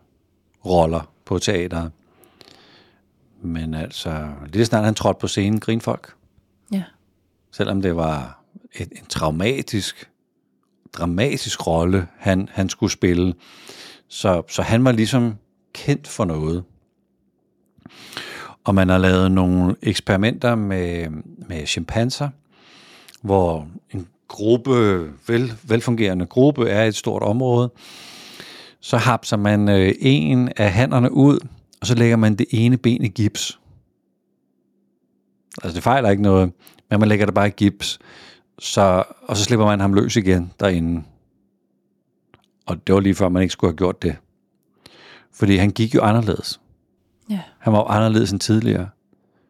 roller 0.67 1.13
på 1.25 1.39
teateret. 1.39 1.91
Men 3.43 3.75
altså, 3.75 4.29
lige 4.53 4.65
snart 4.65 4.85
han 4.85 4.95
trådte 4.95 5.21
på 5.21 5.27
scenen, 5.27 5.61
grin 5.61 5.81
folk. 5.81 6.15
Ja. 6.73 6.83
Selvom 7.53 7.83
det 7.83 7.97
var 7.97 8.43
et, 8.75 8.89
en 8.93 9.07
traumatisk, 9.07 10.11
dramatisk 10.93 11.67
rolle, 11.67 12.07
han, 12.19 12.49
han 12.53 12.69
skulle 12.69 12.93
spille. 12.93 13.35
Så, 14.09 14.43
så 14.49 14.63
han 14.63 14.85
var 14.85 14.93
ligesom 14.93 15.35
kendt 15.73 16.09
for 16.09 16.25
noget. 16.25 16.65
Og 18.65 18.75
man 18.75 18.89
har 18.89 18.99
lavet 18.99 19.33
nogle 19.33 19.77
eksperimenter 19.83 20.55
med, 20.55 21.07
med 21.49 21.67
chimpanser, 21.67 22.29
hvor 23.23 23.69
en 23.95 24.07
gruppe, 24.29 25.01
vel, 25.27 25.53
velfungerende 25.63 26.27
gruppe 26.27 26.69
er 26.69 26.85
et 26.85 26.97
stort 26.97 27.23
område, 27.23 27.73
så 28.81 28.97
hapser 28.97 29.37
man 29.37 29.69
øh, 29.69 29.95
en 30.01 30.53
af 30.57 30.73
hænderne 30.73 31.13
ud, 31.13 31.39
og 31.81 31.87
så 31.87 31.95
lægger 31.95 32.17
man 32.17 32.35
det 32.35 32.47
ene 32.51 32.77
ben 32.77 33.05
i 33.05 33.09
gips. 33.09 33.59
Altså 35.63 35.75
det 35.75 35.83
fejler 35.83 36.11
ikke 36.11 36.23
noget, 36.23 36.53
men 36.91 37.01
man 37.01 37.09
lægger 37.09 37.27
det 37.27 37.35
bare 37.35 37.49
i 37.49 37.55
gips, 37.57 37.99
så, 38.59 39.05
og 39.23 39.37
så 39.37 39.45
slipper 39.45 39.67
man 39.67 39.81
ham 39.81 39.95
løs 39.95 40.17
igen 40.17 40.53
derinde. 40.61 41.03
Og 42.67 42.87
det 42.87 42.95
var 42.95 43.01
lige 43.01 43.15
før, 43.15 43.29
man 43.29 43.43
ikke 43.43 43.53
skulle 43.53 43.71
have 43.71 43.77
gjort 43.77 44.03
det. 44.03 44.17
Fordi 45.33 45.57
han 45.57 45.71
gik 45.71 45.95
jo 45.95 46.03
anderledes. 46.03 46.61
Ja. 47.31 47.41
Han 47.59 47.73
var 47.73 47.79
jo 47.79 47.85
anderledes 47.85 48.33
end 48.33 48.41
tidligere. 48.41 48.89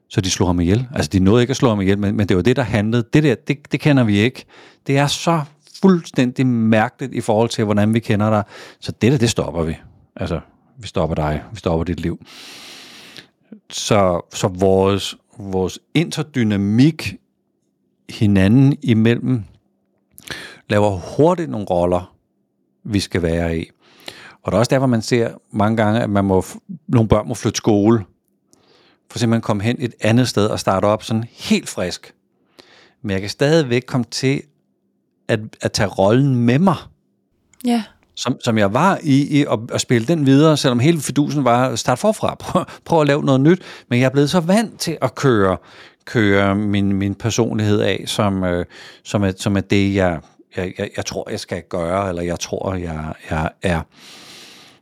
Så 0.08 0.20
de 0.20 0.30
slog 0.30 0.48
ham 0.48 0.60
ihjel. 0.60 0.88
Altså, 0.94 1.10
de 1.12 1.20
nåede 1.20 1.42
ikke 1.42 1.50
at 1.50 1.56
slå 1.56 1.68
ham 1.68 1.80
ihjel, 1.80 1.98
men, 1.98 2.16
men 2.16 2.28
det 2.28 2.36
var 2.36 2.42
det, 2.42 2.56
der 2.56 2.62
handlede. 2.62 3.04
Det 3.12 3.22
der, 3.22 3.34
det, 3.34 3.72
det 3.72 3.80
kender 3.80 4.04
vi 4.04 4.18
ikke. 4.18 4.44
Det 4.86 4.98
er 4.98 5.06
så 5.06 5.42
fuldstændig 5.82 6.46
mærkeligt 6.46 7.14
i 7.14 7.20
forhold 7.20 7.48
til, 7.48 7.64
hvordan 7.64 7.94
vi 7.94 8.00
kender 8.00 8.30
dig. 8.30 8.44
Så 8.80 8.92
det 8.92 9.12
der, 9.12 9.18
det 9.18 9.30
stopper 9.30 9.62
vi. 9.62 9.76
Altså, 10.16 10.40
vi 10.76 10.86
stopper 10.86 11.14
dig. 11.14 11.42
Vi 11.52 11.58
stopper 11.58 11.84
dit 11.84 12.00
liv. 12.00 12.26
Så, 13.70 14.20
så 14.34 14.48
vores, 14.48 15.16
vores 15.38 15.78
interdynamik 15.94 17.16
hinanden 18.10 18.76
imellem 18.82 19.42
laver 20.70 20.90
hurtigt 20.90 21.50
nogle 21.50 21.66
roller, 21.66 22.14
vi 22.84 23.00
skal 23.00 23.22
være 23.22 23.58
i. 23.58 23.70
Og 24.42 24.52
der 24.52 24.56
er 24.56 24.58
også 24.58 24.70
derfor, 24.70 24.86
man 24.86 25.02
ser 25.02 25.30
mange 25.50 25.76
gange, 25.76 26.00
at 26.00 26.10
man 26.10 26.24
må, 26.24 26.44
nogle 26.88 27.08
børn 27.08 27.28
må 27.28 27.34
flytte 27.34 27.56
skole. 27.56 28.04
For 29.10 29.18
simpelthen 29.18 29.42
komme 29.42 29.62
hen 29.62 29.76
et 29.78 29.94
andet 30.00 30.28
sted 30.28 30.46
og 30.46 30.60
starte 30.60 30.84
op 30.84 31.02
sådan 31.02 31.24
helt 31.32 31.68
frisk. 31.68 32.14
Men 33.02 33.10
jeg 33.10 33.20
kan 33.20 33.30
stadigvæk 33.30 33.82
komme 33.86 34.04
til 34.10 34.42
at, 35.28 35.40
at 35.60 35.72
tage 35.72 35.88
rollen 35.88 36.36
med 36.36 36.58
mig, 36.58 36.76
Ja. 37.64 37.82
som, 38.14 38.36
som 38.44 38.58
jeg 38.58 38.74
var 38.74 38.98
i, 39.02 39.40
i 39.40 39.44
at, 39.50 39.58
at 39.72 39.80
spille 39.80 40.06
den 40.08 40.26
videre, 40.26 40.56
selvom 40.56 40.78
hele 40.78 41.00
fidusen 41.00 41.44
var 41.44 41.68
at 41.68 41.78
starte 41.78 42.00
forfra, 42.00 42.34
prøv, 42.34 42.64
prøv 42.84 43.00
at 43.00 43.06
lave 43.06 43.22
noget 43.22 43.40
nyt. 43.40 43.62
Men 43.88 43.98
jeg 43.98 44.06
er 44.06 44.10
blevet 44.10 44.30
så 44.30 44.40
vant 44.40 44.80
til 44.80 44.98
at 45.02 45.14
køre, 45.14 45.56
køre 46.06 46.54
min, 46.54 46.92
min 46.92 47.14
personlighed 47.14 47.80
af, 47.80 48.04
som, 48.06 48.44
øh, 48.44 48.64
som, 49.02 49.22
er, 49.22 49.32
som 49.36 49.56
er 49.56 49.60
det, 49.60 49.94
jeg, 49.94 50.20
jeg, 50.56 50.74
jeg, 50.78 50.90
jeg 50.96 51.06
tror, 51.06 51.30
jeg 51.30 51.40
skal 51.40 51.62
gøre, 51.68 52.08
eller 52.08 52.22
jeg 52.22 52.40
tror, 52.40 52.74
jeg, 52.74 53.14
jeg 53.30 53.50
er. 53.62 53.80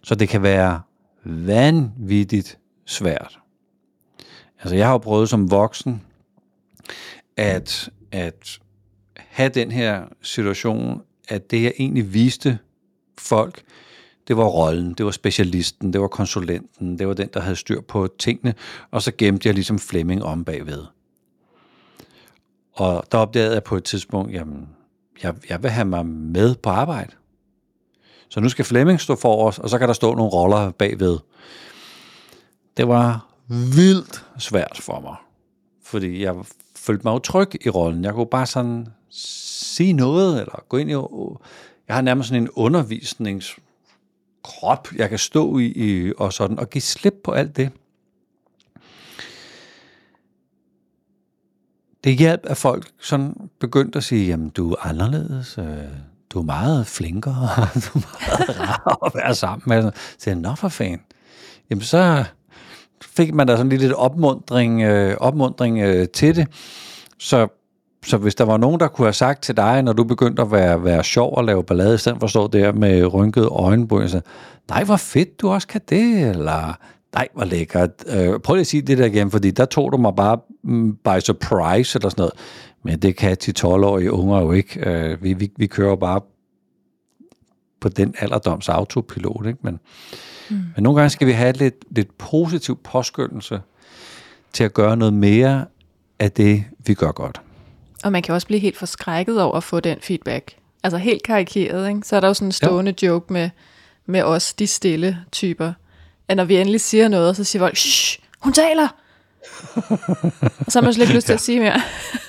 Så 0.03 0.15
det 0.15 0.29
kan 0.29 0.43
være 0.43 0.81
vanvittigt 1.25 2.59
svært. 2.87 3.39
Altså 4.61 4.77
jeg 4.77 4.87
har 4.87 4.93
jo 4.93 4.99
prøvet 4.99 5.29
som 5.29 5.51
voksen 5.51 6.03
at, 7.37 7.91
at 8.13 8.59
have 9.17 9.49
den 9.49 9.71
her 9.71 10.03
situation, 10.23 11.03
at 11.29 11.51
det 11.51 11.63
jeg 11.63 11.73
egentlig 11.79 12.15
viste 12.15 12.59
folk, 13.19 13.63
det 14.29 14.37
var 14.37 14.45
rollen, 14.45 14.95
det 14.95 15.07
var 15.07 15.13
specialisten, 15.13 15.93
det 15.93 16.01
var 16.01 16.09
konsulenten, 16.09 16.99
det 16.99 17.09
var 17.09 17.15
den, 17.15 17.29
der 17.35 17.41
havde 17.41 17.57
styr 17.57 17.81
på 17.81 18.09
tingene, 18.19 18.55
og 18.91 19.03
så 19.03 19.13
gemte 19.19 19.47
jeg 19.47 19.55
ligesom 19.55 19.79
Flemming 19.79 20.25
om 20.25 20.45
bagved. 20.45 20.85
Og 22.75 23.05
der 23.13 23.19
opdagede 23.19 23.55
jeg 23.55 23.65
på 23.65 23.77
et 23.77 23.85
tidspunkt, 23.85 24.33
jamen, 24.33 24.69
jeg, 25.23 25.35
jeg 25.49 25.63
vil 25.63 25.71
have 25.71 25.85
mig 25.85 26.07
med 26.07 26.55
på 26.55 26.71
arbejde. 26.71 27.13
Så 28.29 28.41
nu 28.41 28.49
skal 28.49 28.65
Flemming 28.65 29.01
stå 29.01 29.17
for 29.17 29.47
os, 29.47 29.59
og 29.59 29.71
så 29.71 29.79
kan 29.79 29.89
der 29.89 29.95
stå 29.95 30.15
nogle 30.15 30.31
roller 30.31 30.71
bagved. 30.71 31.19
Det 32.77 32.89
var 32.89 33.27
vildt 33.49 34.27
svært 34.39 34.79
for 34.81 35.01
mig, 35.01 35.17
fordi 35.85 36.23
jeg 36.23 36.35
følte 36.77 37.05
mig 37.05 37.13
jo 37.13 37.19
tryg 37.19 37.67
i 37.67 37.71
rollen. 37.71 38.05
Jeg 38.05 38.15
kunne 38.15 38.27
bare 38.27 38.47
sådan 38.47 38.89
sige 39.11 39.93
noget, 39.93 40.41
eller 40.41 40.65
gå 40.69 40.77
ind 40.77 40.91
i... 40.91 40.95
Jeg 41.89 41.97
har 41.97 42.03
nærmest 42.03 42.29
sådan 42.29 42.43
en 42.43 42.51
undervisningskrop, 42.51 44.89
jeg 44.97 45.09
kan 45.09 45.19
stå 45.19 45.59
i, 45.59 45.67
i 45.67 46.13
og 46.19 46.33
sådan, 46.33 46.59
og 46.59 46.71
give 46.71 46.83
slip 46.83 47.15
på 47.25 47.33
alt 47.33 47.57
det. 47.57 47.71
Det 52.05 52.17
hjalp, 52.17 52.41
at 52.45 52.57
folk 52.57 52.87
sådan 53.01 53.35
begyndte 53.61 53.97
at 53.97 54.05
sige, 54.05 54.27
jamen 54.27 54.49
du 54.49 54.71
er 54.71 54.87
anderledes, 54.87 55.59
øh, 55.59 55.65
du 56.31 56.39
er 56.39 56.43
meget 56.43 56.87
flinkere, 56.87 57.49
du 57.85 57.99
er 57.99 58.29
meget 58.29 58.61
rar 58.61 59.07
at 59.07 59.13
være 59.15 59.35
sammen 59.35 59.63
med. 59.67 59.93
Så 60.19 60.31
jeg, 60.31 60.39
nå 60.39 60.55
for 60.55 60.69
fan. 60.69 61.01
Jamen 61.71 61.83
så 61.83 62.25
fik 63.03 63.35
man 63.35 63.47
da 63.47 63.57
sådan 63.57 63.69
lidt 63.69 63.93
opmundring, 63.93 64.83
øh, 64.83 65.17
opmundring 65.21 65.79
øh, 65.79 66.09
til 66.09 66.37
det. 66.37 66.49
Så, 67.19 67.49
så 68.07 68.17
hvis 68.17 68.35
der 68.35 68.45
var 68.45 68.57
nogen, 68.57 68.81
der 68.81 68.89
kunne 68.89 69.07
have 69.07 69.13
sagt 69.13 69.43
til 69.43 69.57
dig, 69.57 69.83
når 69.83 69.93
du 69.93 70.05
begyndte 70.05 70.43
at 70.43 70.51
være, 70.53 70.85
være 70.85 71.05
sjov 71.05 71.35
og 71.37 71.45
lave 71.45 71.65
ballade, 71.65 71.95
i 71.95 71.99
stedet 71.99 72.19
for 72.19 72.25
at 72.25 72.31
stå 72.31 72.47
der 72.47 72.73
med 72.73 73.15
rynkede 73.15 73.47
øjenbryn, 73.47 74.09
så 74.09 74.21
nej, 74.69 74.85
hvor 74.85 74.97
fedt, 74.97 75.41
du 75.41 75.49
også 75.49 75.69
kan 75.69 75.81
det, 75.89 76.29
eller 76.29 76.79
nej, 77.15 77.29
hvor 77.35 77.45
lækkert. 77.45 77.91
Øh, 78.07 78.41
prøv 78.41 78.55
lige 78.55 78.61
at 78.61 78.67
sige 78.67 78.83
det 78.83 78.99
der 78.99 79.05
igen, 79.05 79.31
fordi 79.31 79.51
der 79.51 79.65
tog 79.65 79.93
du 79.93 79.97
mig 79.97 80.15
bare 80.17 80.39
mm, 80.63 80.97
by 80.97 81.21
surprise, 81.21 81.99
eller 81.99 82.09
sådan 82.09 82.23
noget. 82.23 82.33
Men 82.83 82.99
det 82.99 83.17
kan 83.17 83.37
10-12-årige 83.45 84.13
unger 84.13 84.41
jo 84.41 84.53
ikke. 84.53 84.91
Øh, 84.91 85.23
vi, 85.23 85.33
vi, 85.33 85.51
vi 85.57 85.67
kører 85.67 85.97
bare 85.97 86.21
på 87.81 87.89
den 87.89 88.15
alderdoms 88.19 88.69
autopilot, 88.69 89.47
ikke? 89.47 89.59
Men, 89.63 89.81
mm. 90.51 90.57
men 90.57 90.83
nogle 90.83 91.01
gange 91.01 91.11
skal 91.11 91.27
vi 91.27 91.33
have 91.33 91.53
lidt, 91.53 91.85
lidt 91.91 92.19
positiv 92.19 92.79
påskyndelse 92.85 93.61
til 94.53 94.65
at 94.65 94.75
gøre 94.75 94.97
noget 94.97 95.15
mere 95.15 95.65
af 96.19 96.33
det, 96.33 96.65
vi 96.87 96.95
gør 96.95 97.13
godt. 97.13 97.41
Og 98.05 98.13
man 98.13 98.23
kan 98.23 98.35
også 98.35 98.47
blive 98.47 98.61
helt 98.61 98.77
forskrækket 98.77 99.43
over 99.43 99.57
at 99.57 99.65
få 99.65 99.81
den 99.81 99.99
feedback. 100.01 100.57
Altså 100.83 100.99
helt 100.99 101.23
karikeret, 101.23 101.89
ikke? 101.89 102.01
Så 102.05 102.17
er 102.17 102.21
der 102.21 102.29
jo 102.29 102.35
sådan 102.35 102.49
en 102.49 102.53
stående 102.53 102.95
ja. 103.03 103.07
joke 103.07 103.33
med, 103.33 103.51
med 104.07 104.23
os, 104.23 104.55
de 104.55 104.67
stille 104.67 105.19
typer. 105.33 105.73
At 106.29 106.37
når 106.37 106.45
vi 106.45 106.57
endelig 106.57 106.81
siger 106.81 107.09
noget, 107.09 107.37
så 107.37 107.45
siger 107.45 107.63
folk, 107.63 107.77
shh, 107.77 108.19
hun 108.39 108.53
taler! 108.53 108.89
og 110.67 110.73
så 110.73 110.79
har 110.79 110.81
man 110.81 110.95
slet 110.95 111.05
ikke 111.05 111.15
lyst 111.15 111.27
til 111.27 111.33
ja. 111.33 111.35
at 111.35 111.41
sige 111.41 111.61
mere. 111.61 111.83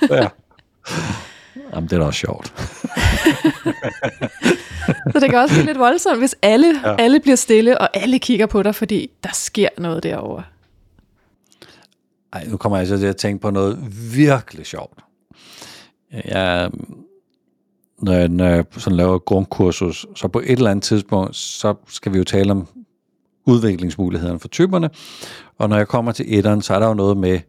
ja. 0.09 0.27
Jamen, 1.73 1.89
det 1.89 1.93
er 1.95 1.99
da 1.99 2.05
også 2.05 2.19
sjovt. 2.19 2.53
så 5.13 5.19
det 5.19 5.29
kan 5.29 5.39
også 5.39 5.55
blive 5.55 5.65
lidt 5.65 5.79
voldsomt, 5.79 6.17
hvis 6.17 6.35
alle, 6.41 6.81
ja. 6.83 6.95
alle 6.95 7.19
bliver 7.19 7.35
stille, 7.35 7.77
og 7.81 7.97
alle 7.97 8.19
kigger 8.19 8.45
på 8.45 8.63
dig, 8.63 8.75
fordi 8.75 9.11
der 9.23 9.29
sker 9.33 9.69
noget 9.77 10.03
derovre. 10.03 10.43
Ej, 12.33 12.45
nu 12.47 12.57
kommer 12.57 12.77
jeg 12.77 12.87
så 12.87 12.97
til 12.97 13.05
at 13.05 13.17
tænke 13.17 13.41
på 13.41 13.49
noget 13.49 13.77
virkelig 14.15 14.65
sjovt. 14.65 14.99
Jeg, 16.25 16.69
når 17.99 18.13
jeg, 18.13 18.27
når 18.27 18.45
jeg 18.45 18.65
sådan 18.77 18.97
laver 18.97 19.19
grundkursus, 19.19 20.05
så 20.15 20.27
på 20.27 20.39
et 20.39 20.51
eller 20.51 20.71
andet 20.71 20.83
tidspunkt, 20.83 21.35
så 21.35 21.73
skal 21.87 22.13
vi 22.13 22.17
jo 22.17 22.23
tale 22.23 22.51
om 22.51 22.67
udviklingsmulighederne 23.45 24.39
for 24.39 24.47
typerne. 24.47 24.89
Og 25.57 25.69
når 25.69 25.77
jeg 25.77 25.87
kommer 25.87 26.11
til 26.11 26.25
etteren, 26.37 26.61
så 26.61 26.73
er 26.73 26.79
der 26.79 26.87
jo 26.87 26.93
noget 26.93 27.17
med, 27.17 27.39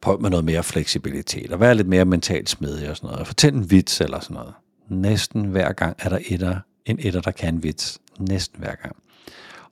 prøv 0.00 0.20
med 0.20 0.30
noget 0.30 0.44
mere 0.44 0.62
fleksibilitet, 0.62 1.52
og 1.52 1.60
være 1.60 1.74
lidt 1.74 1.88
mere 1.88 2.04
mentalt 2.04 2.50
smidig 2.50 2.90
og 2.90 2.96
sådan 2.96 3.10
noget. 3.10 3.26
Fortæl 3.26 3.54
en 3.54 3.70
vits 3.70 4.00
eller 4.00 4.20
sådan 4.20 4.34
noget. 4.34 4.52
Næsten 4.88 5.44
hver 5.44 5.72
gang 5.72 5.96
er 5.98 6.08
der 6.08 6.18
etter, 6.26 6.56
en 6.86 6.98
etter, 7.00 7.20
der 7.20 7.30
kan 7.30 7.54
en 7.54 7.62
vits. 7.62 7.98
Næsten 8.18 8.58
hver 8.60 8.74
gang. 8.74 8.96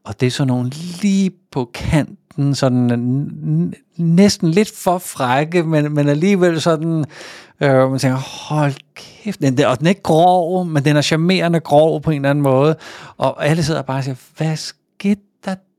Og 0.04 0.20
det 0.20 0.26
er 0.26 0.30
sådan 0.30 0.48
nogle 0.48 0.70
lige 1.02 1.30
på 1.52 1.70
kanten, 1.74 2.54
sådan 2.54 3.74
næsten 3.96 4.50
lidt 4.50 4.70
for 4.70 4.98
frække, 4.98 5.62
men, 5.62 5.94
men 5.94 6.08
alligevel 6.08 6.60
sådan, 6.60 7.04
øh, 7.60 7.90
man 7.90 7.98
tænker, 7.98 8.18
hold 8.48 8.74
kæft, 8.94 9.40
den, 9.40 9.64
og 9.64 9.78
den 9.78 9.86
er 9.86 9.88
ikke 9.88 10.02
grov, 10.02 10.64
men 10.64 10.84
den 10.84 10.96
er 10.96 11.02
charmerende 11.02 11.60
grov 11.60 12.02
på 12.02 12.10
en 12.10 12.16
eller 12.16 12.30
anden 12.30 12.42
måde. 12.42 12.76
Og 13.16 13.46
alle 13.46 13.62
sidder 13.62 13.82
bare 13.82 13.98
og 13.98 14.04
siger, 14.04 14.16
hvad 14.36 14.56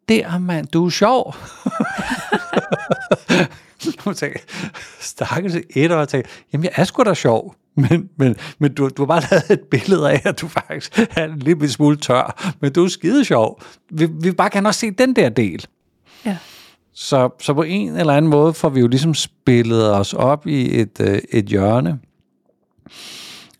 der 0.09 0.37
mand? 0.37 0.67
Du 0.67 0.85
er 0.85 0.89
sjov. 0.89 1.35
jeg 4.05 4.15
tænker, 4.15 4.39
stakkels 4.99 5.55
et 5.75 5.91
og 5.91 6.09
tænker, 6.09 6.29
jamen 6.53 6.63
jeg 6.63 6.71
er 6.75 6.83
sgu 6.83 7.03
da 7.03 7.13
sjov. 7.13 7.55
Men, 7.77 8.09
men, 8.17 8.35
men 8.59 8.73
du, 8.73 8.89
du 8.89 9.01
har 9.01 9.07
bare 9.07 9.21
lavet 9.31 9.51
et 9.51 9.59
billede 9.71 10.11
af, 10.11 10.21
at 10.25 10.41
du 10.41 10.47
faktisk 10.47 10.99
er 11.15 11.23
en 11.23 11.39
lille 11.39 11.69
smule 11.69 11.97
tør, 11.97 12.53
men 12.59 12.73
du 12.73 12.83
er 12.83 12.87
skide 12.87 13.25
sjov. 13.25 13.61
Vi, 13.91 14.07
vi 14.21 14.31
bare 14.31 14.49
gerne 14.49 14.69
også 14.69 14.79
se 14.79 14.91
den 14.91 15.15
der 15.15 15.29
del. 15.29 15.65
Ja. 16.25 16.37
Så, 16.93 17.29
så 17.39 17.53
på 17.53 17.63
en 17.63 17.95
eller 17.95 18.13
anden 18.13 18.31
måde 18.31 18.53
får 18.53 18.69
vi 18.69 18.79
jo 18.79 18.87
ligesom 18.87 19.13
spillet 19.13 19.93
os 19.93 20.13
op 20.13 20.47
i 20.47 20.79
et, 20.79 21.01
øh, 21.01 21.19
et 21.31 21.45
hjørne, 21.45 21.99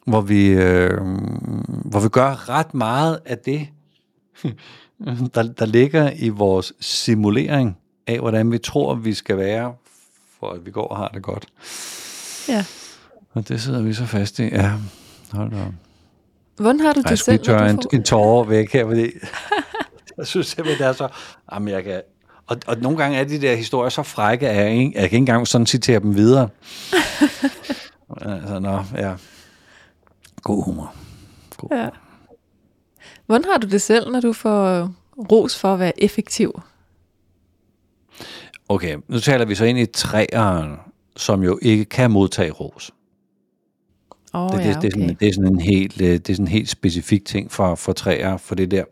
hvor 0.08 0.22
vi, 0.22 0.48
øh, 0.48 1.02
hvor 1.86 2.00
vi 2.00 2.10
gør 2.10 2.50
ret 2.50 2.74
meget 2.74 3.20
af 3.26 3.38
det, 3.38 3.68
der, 5.36 5.44
der 5.44 5.66
ligger 5.66 6.12
i 6.16 6.30
vores 6.30 6.74
simulering 6.80 7.78
af, 8.08 8.20
hvordan 8.20 8.52
vi 8.52 8.58
tror, 8.58 8.96
vi 8.96 9.14
skal 9.14 9.38
være, 9.38 9.74
for 10.40 10.50
at 10.52 10.66
vi 10.66 10.72
går 10.72 10.88
og 10.88 10.98
har 10.98 11.08
det 11.08 11.24
godt. 11.24 11.48
Ja. 12.50 12.66
Og 13.34 13.48
det 13.48 13.62
sidder 13.62 13.82
vi 13.82 13.94
så 13.94 14.06
fast 14.06 14.40
i. 14.40 14.44
Ja, 14.44 14.72
hold 15.32 15.52
da 15.52 15.62
op. 15.62 15.74
Hvordan 16.56 16.80
har 16.80 16.94
du 16.94 17.02
det 17.02 17.20
selv? 17.20 17.34
Jeg 17.34 17.44
tørre 17.44 17.70
en, 17.70 17.80
en 17.94 18.04
tårer 18.04 18.44
væk 18.44 18.74
her, 18.74 18.86
fordi 18.86 19.02
jeg 20.18 20.28
synes 20.28 20.48
simpelthen, 20.48 20.84
det 20.84 20.88
er 20.88 20.94
så... 20.94 21.08
Jamen, 21.54 21.68
jeg 21.68 21.84
kan, 21.84 22.02
og, 22.48 22.58
og 22.68 22.78
nogle 22.78 22.98
gange 22.98 23.18
er 23.18 23.24
de 23.24 23.42
der 23.42 23.56
historier 23.56 23.90
så 23.90 24.04
frække, 24.04 24.50
at 24.50 24.56
jeg, 24.56 24.72
ikke, 24.72 24.92
jeg 24.96 25.02
kan 25.02 25.04
ikke 25.04 25.18
engang 25.18 25.48
sådan 25.48 25.68
citere 25.68 26.00
dem 26.00 26.16
videre. 26.16 26.50
Altså, 28.22 28.60
nå, 28.60 28.84
ja. 28.98 29.14
God 30.42 30.64
humor. 30.64 30.94
God 31.58 31.70
Ja. 31.78 31.90
Hvordan 33.26 33.46
har 33.46 33.58
du 33.58 33.68
det 33.68 33.82
selv, 33.82 34.12
når 34.12 34.20
du 34.20 34.34
får 34.34 34.92
ros 35.32 35.60
for 35.60 35.74
at 35.74 35.80
være 35.80 36.04
effektiv? 36.04 36.62
Okay, 38.70 38.98
nu 39.08 39.20
taler 39.20 39.46
vi 39.46 39.56
så 39.56 39.66
ind 39.66 39.80
i 39.80 39.86
træeren, 39.86 40.76
som 41.16 41.44
jo 41.44 41.60
ikke 41.62 41.86
kan 41.86 42.12
modtage 42.12 42.52
ros. 42.52 42.92
Oh, 44.34 44.52
Det, 44.52 44.66
ja, 44.66 44.74
det, 44.74 44.82
det, 44.82 44.88
er 44.88 44.92
sådan, 44.92 45.04
okay. 45.04 45.16
det, 45.20 45.28
er 45.28 45.34
sådan 45.34 45.54
en 45.54 45.60
helt, 45.60 46.02
øh, 46.02 46.08
det 46.08 46.30
er 46.30 46.34
sådan 46.34 46.46
en 46.46 46.52
helt 46.52 46.70
specifik 46.70 47.26
ting 47.26 47.52
for, 47.52 47.76
for 47.76 47.94
træer, 47.94 48.38
for 48.38 48.56
det 48.56 48.72
der. 48.72 48.84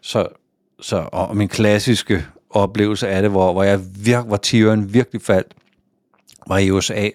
Så, 0.00 0.26
så, 0.80 1.08
og 1.12 1.36
min 1.36 1.48
klassiske 1.48 2.26
oplevelse 2.50 3.08
af 3.08 3.22
det, 3.22 3.30
hvor, 3.30 3.52
hvor 3.52 3.62
jeg 3.62 3.80
virk, 4.04 4.26
hvor 4.26 4.36
tiøren 4.36 4.94
virkelig 4.94 5.22
faldt, 5.22 5.54
var 6.46 6.58
i 6.58 6.70
USA, 6.70 7.08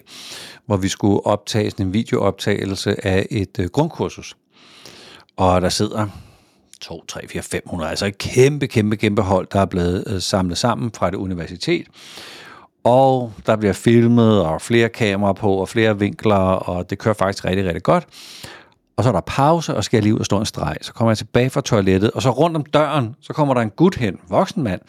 hvor 0.66 0.76
vi 0.76 0.88
skulle 0.88 1.26
optage 1.26 1.70
sådan 1.70 1.86
en 1.86 1.92
videooptagelse 1.92 3.06
af 3.06 3.26
et 3.30 3.58
øh, 3.58 3.66
grundkursus. 3.66 4.36
Og 5.36 5.62
der 5.62 5.68
sidder 5.68 6.08
2, 6.80 7.04
3, 7.08 7.28
4, 7.28 7.42
500, 7.42 7.90
altså 7.90 8.06
et 8.06 8.18
kæmpe, 8.18 8.66
kæmpe, 8.66 8.96
kæmpe 8.96 9.22
hold, 9.22 9.46
der 9.52 9.60
er 9.60 9.64
blevet 9.66 10.04
øh, 10.06 10.20
samlet 10.20 10.58
sammen 10.58 10.90
fra 10.92 11.10
det 11.10 11.16
universitet. 11.16 11.86
Og 12.84 13.32
der 13.46 13.56
bliver 13.56 13.72
filmet, 13.72 14.42
og 14.42 14.62
flere 14.62 14.88
kameraer 14.88 15.32
på, 15.32 15.52
og 15.52 15.68
flere 15.68 15.98
vinkler, 15.98 16.36
og 16.36 16.90
det 16.90 16.98
kører 16.98 17.14
faktisk 17.14 17.44
rigtig, 17.44 17.66
rigtig 17.66 17.82
godt. 17.82 18.06
Og 18.96 19.04
så 19.04 19.10
er 19.10 19.12
der 19.12 19.20
pause, 19.20 19.74
og 19.74 19.84
skal 19.84 19.96
jeg 19.96 20.02
lige 20.02 20.14
ud 20.14 20.18
og 20.18 20.24
stå 20.26 20.38
en 20.38 20.46
streg. 20.46 20.76
Så 20.80 20.92
kommer 20.92 21.10
jeg 21.10 21.18
tilbage 21.18 21.50
fra 21.50 21.60
toilettet, 21.60 22.10
og 22.10 22.22
så 22.22 22.30
rundt 22.30 22.56
om 22.56 22.64
døren, 22.64 23.14
så 23.20 23.32
kommer 23.32 23.54
der 23.54 23.60
en 23.60 23.70
gut 23.70 23.96
hen, 23.96 24.16
voksen 24.28 24.62
mand, 24.62 24.80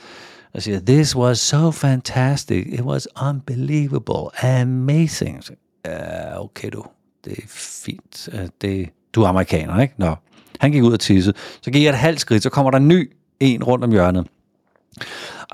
og 0.54 0.62
siger, 0.62 0.80
this 0.80 1.15
was 1.15 1.39
so 1.39 1.71
fantastic, 1.71 2.65
it 2.69 2.82
was 2.82 3.08
unbelievable, 3.28 4.43
amazing. 4.62 5.43
Så, 5.43 5.54
uh, 5.88 6.43
okay 6.43 6.69
du, 6.73 6.84
det 7.25 7.38
er 7.38 7.41
fint. 7.86 8.30
uh, 8.34 8.39
Det, 8.62 8.89
du 9.13 9.23
er 9.23 9.28
amerikaner, 9.28 9.82
ikke? 9.82 9.93
Nå. 9.97 10.15
Han 10.60 10.72
gik 10.72 10.84
ud 10.84 10.93
og 10.93 11.00
tissede. 11.00 11.38
Så 11.62 11.72
gik 11.72 11.84
jeg 11.84 11.89
et 11.89 11.98
halvt 11.98 12.19
skridt, 12.19 12.43
så 12.43 12.50
kommer 12.50 12.72
der 12.72 12.78
en 12.78 12.88
ny 12.88 13.12
en 13.39 13.63
rundt 13.63 13.84
om 13.84 13.91
hjørnet. 13.91 14.28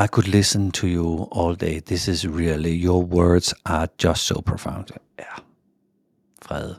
I 0.04 0.08
could 0.08 0.28
listen 0.28 0.72
to 0.72 0.88
you 0.88 1.28
all 1.36 1.56
day. 1.56 1.80
This 1.86 2.08
is 2.08 2.28
really, 2.28 2.86
your 2.86 3.04
words 3.04 3.54
are 3.65 3.88
just 4.04 4.22
so 4.22 4.41
profound. 4.41 4.86
Ja, 5.20 5.24
fred. 6.41 6.74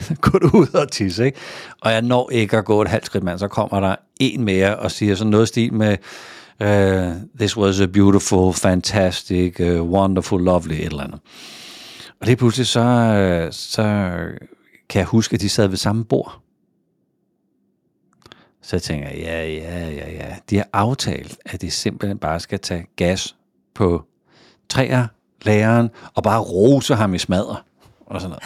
gå 0.30 0.38
du 0.38 0.50
ud 0.58 0.74
og 0.74 0.92
tisse, 0.92 1.24
ikke? 1.24 1.38
Og 1.80 1.92
jeg 1.92 2.02
når 2.02 2.30
ikke 2.30 2.56
at 2.56 2.64
gå 2.64 2.82
et 2.82 2.88
halvt 2.88 3.06
skridt, 3.06 3.24
mand. 3.24 3.38
Så 3.38 3.48
kommer 3.48 3.80
der 3.80 3.96
en 4.20 4.44
mere 4.44 4.76
og 4.76 4.90
siger 4.90 5.14
sådan 5.14 5.30
noget 5.30 5.48
stil 5.48 5.74
med, 5.74 5.96
uh, 6.60 7.16
this 7.38 7.56
was 7.56 7.80
a 7.80 7.86
beautiful, 7.86 8.52
fantastic, 8.52 9.60
uh, 9.60 9.90
wonderful, 9.90 10.42
lovely, 10.42 10.74
et 10.74 10.84
eller 10.84 11.02
andet. 11.02 11.20
Og 12.20 12.26
det 12.26 12.38
pludselig 12.38 12.66
så, 12.66 12.80
øh, 12.80 13.52
så 13.52 13.82
kan 14.88 14.98
jeg 14.98 15.06
huske, 15.06 15.34
at 15.34 15.40
de 15.40 15.48
sad 15.48 15.66
ved 15.66 15.76
samme 15.76 16.04
bord. 16.04 16.40
Så 18.62 18.76
jeg 18.76 18.82
tænker, 18.82 19.08
ja, 19.08 19.46
ja, 19.46 19.88
ja, 19.88 20.10
ja. 20.10 20.36
De 20.50 20.56
har 20.56 20.68
aftalt, 20.72 21.38
at 21.44 21.60
de 21.60 21.70
simpelthen 21.70 22.18
bare 22.18 22.40
skal 22.40 22.58
tage 22.58 22.86
gas 22.96 23.36
på 23.74 24.04
træer, 24.68 25.06
læreren, 25.42 25.90
og 26.14 26.22
bare 26.22 26.40
rose 26.40 26.94
ham 26.94 27.14
i 27.14 27.18
smadre, 27.18 27.56
og 28.06 28.20
sådan 28.20 28.30
noget. 28.30 28.42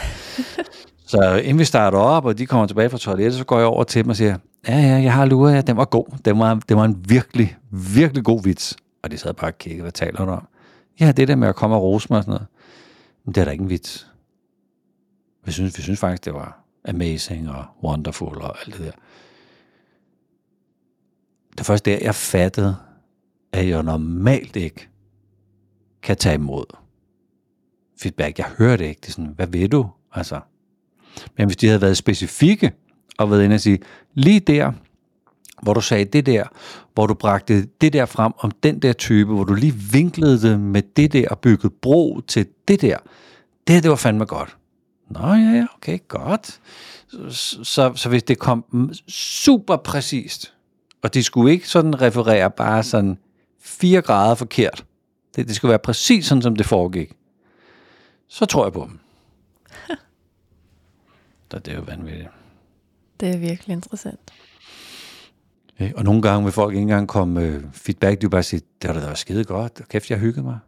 så 1.11 1.35
inden 1.35 1.59
vi 1.59 1.65
starter 1.65 1.97
op, 1.97 2.25
og 2.25 2.37
de 2.37 2.45
kommer 2.45 2.67
tilbage 2.67 2.89
fra 2.89 2.97
toilettet, 2.97 3.39
så 3.39 3.45
går 3.45 3.57
jeg 3.57 3.67
over 3.67 3.83
til 3.83 4.03
dem 4.03 4.09
og 4.09 4.15
siger, 4.15 4.37
ja, 4.67 4.77
ja, 4.77 5.01
jeg 5.01 5.13
har 5.13 5.25
luret, 5.25 5.55
ja, 5.55 5.61
den 5.61 5.77
var 5.77 5.85
god. 5.85 6.05
Den 6.25 6.39
var, 6.39 6.59
det 6.69 6.77
var 6.77 6.85
en 6.85 7.05
virkelig, 7.09 7.57
virkelig 7.71 8.23
god 8.23 8.43
vits. 8.43 8.75
Og 9.03 9.11
de 9.11 9.17
sad 9.17 9.33
bare 9.33 9.49
og 9.49 9.57
kiggede, 9.57 9.81
hvad 9.81 9.91
taler 9.91 10.25
du 10.25 10.31
om? 10.31 10.47
Ja, 10.99 11.11
det 11.11 11.27
der 11.27 11.35
med 11.35 11.47
at 11.47 11.55
komme 11.55 11.75
og 11.75 11.81
rose 11.81 12.07
mig 12.09 12.17
og 12.17 12.23
sådan 12.23 12.31
noget. 12.31 12.47
Men 13.25 13.35
det 13.35 13.41
er 13.41 13.45
da 13.45 13.51
ikke 13.51 13.61
en 13.61 13.69
vits. 13.69 14.07
Vi 15.45 15.51
synes, 15.51 15.77
vi 15.77 15.83
synes 15.83 15.99
faktisk, 15.99 16.25
det 16.25 16.33
var 16.33 16.59
amazing 16.87 17.49
og 17.49 17.65
wonderful 17.83 18.37
og 18.37 18.57
alt 18.65 18.77
det 18.77 18.85
der. 18.85 18.91
Det 21.57 21.65
første 21.65 21.91
der, 21.91 21.97
jeg 22.01 22.15
fattede, 22.15 22.75
at 23.51 23.69
jeg 23.69 23.83
normalt 23.83 24.55
ikke 24.55 24.89
kan 26.01 26.17
tage 26.17 26.35
imod 26.35 26.65
feedback. 28.01 28.37
Jeg 28.37 28.45
hører 28.57 28.77
det 28.77 28.85
ikke. 28.85 29.01
Det 29.01 29.07
er 29.07 29.11
sådan, 29.11 29.33
hvad 29.35 29.47
ved 29.47 29.69
du? 29.69 29.89
Altså. 30.13 30.39
Men 31.37 31.45
hvis 31.45 31.57
de 31.57 31.67
havde 31.67 31.81
været 31.81 31.97
specifikke 31.97 32.71
og 33.17 33.31
været 33.31 33.43
inde 33.43 33.53
og 33.53 33.61
sige, 33.61 33.79
lige 34.13 34.39
der, 34.39 34.71
hvor 35.61 35.73
du 35.73 35.81
sagde 35.81 36.05
det 36.05 36.25
der, 36.25 36.43
hvor 36.93 37.07
du 37.07 37.13
bragte 37.13 37.65
det 37.65 37.93
der 37.93 38.05
frem 38.05 38.33
om 38.37 38.51
den 38.51 38.79
der 38.79 38.93
type, 38.93 39.33
hvor 39.33 39.43
du 39.43 39.53
lige 39.53 39.73
vinklede 39.73 40.41
det 40.41 40.59
med 40.59 40.81
det 40.81 41.13
der 41.13 41.29
og 41.29 41.39
byggede 41.39 41.73
bro 41.81 42.21
til 42.27 42.47
det 42.67 42.81
der, 42.81 42.97
det, 43.67 43.83
det 43.83 43.89
var 43.89 43.95
fandme 43.95 44.25
godt. 44.25 44.57
Nå 45.09 45.19
ja, 45.19 45.35
ja, 45.35 45.65
okay, 45.77 45.99
godt. 46.07 46.59
Så, 47.29 47.63
så, 47.63 47.93
så 47.95 48.09
hvis 48.09 48.23
det 48.23 48.39
kom 48.39 48.93
super 49.07 49.75
præcist, 49.75 50.54
og 51.03 51.13
de 51.13 51.23
skulle 51.23 51.51
ikke 51.51 51.69
sådan 51.69 52.01
referere 52.01 52.51
bare 52.51 52.83
sådan 52.83 53.17
4 53.59 54.01
grader 54.01 54.35
forkert, 54.35 54.85
det, 55.35 55.47
det 55.47 55.55
skulle 55.55 55.69
være 55.69 55.79
præcis 55.79 56.25
sådan, 56.25 56.41
som 56.41 56.55
det 56.55 56.65
foregik, 56.65 57.13
så 58.27 58.45
tror 58.45 58.65
jeg 58.65 58.73
på 58.73 58.87
dem. 58.89 58.99
Så 61.51 61.59
det 61.59 61.71
er 61.71 61.75
jo 61.75 61.81
vanvittigt. 61.81 62.29
Det 63.19 63.29
er 63.29 63.37
virkelig 63.37 63.73
interessant. 63.73 64.33
Ikke? 65.79 65.97
Og 65.97 66.03
nogle 66.03 66.21
gange 66.21 66.43
vil 66.43 66.53
folk 66.53 66.73
ikke 66.73 66.81
engang 66.81 67.07
komme 67.07 67.41
øh, 67.41 67.63
feedback, 67.71 68.21
de 68.21 68.25
vil 68.25 68.29
bare 68.31 68.43
sige, 68.43 68.61
det 68.81 68.91
har 68.91 68.99
da 68.99 69.15
skide 69.15 69.43
godt, 69.43 69.81
kæft, 69.89 70.09
jeg 70.09 70.19
hyggede 70.19 70.45
mig. 70.45 70.59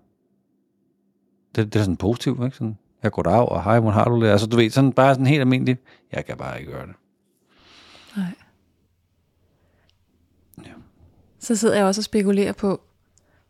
Det, 1.56 1.74
det 1.74 1.80
er 1.80 1.84
sådan 1.84 1.98
positivt, 1.98 2.44
ikke? 2.46 2.58
Sådan, 2.58 2.78
jeg 3.04 3.12
går 3.12 3.24
af, 3.24 3.46
og 3.46 3.64
hej, 3.64 3.80
hvordan 3.80 3.94
har 4.00 4.10
du 4.10 4.22
det? 4.22 4.30
Altså, 4.30 4.48
du 4.48 4.56
ved, 4.56 4.70
sådan 4.70 4.94
bare 4.94 5.14
sådan 5.14 5.28
helt 5.28 5.40
almindeligt, 5.40 5.82
jeg 6.12 6.26
kan 6.26 6.38
bare 6.38 6.60
ikke 6.60 6.72
gøre 6.72 6.88
det. 6.88 6.96
Nej. 8.18 8.34
Ja. 10.66 10.72
Så 11.48 11.56
sidder 11.56 11.76
jeg 11.76 11.86
også 11.86 12.00
og 12.00 12.04
spekulerer 12.06 12.52
på, 12.54 12.82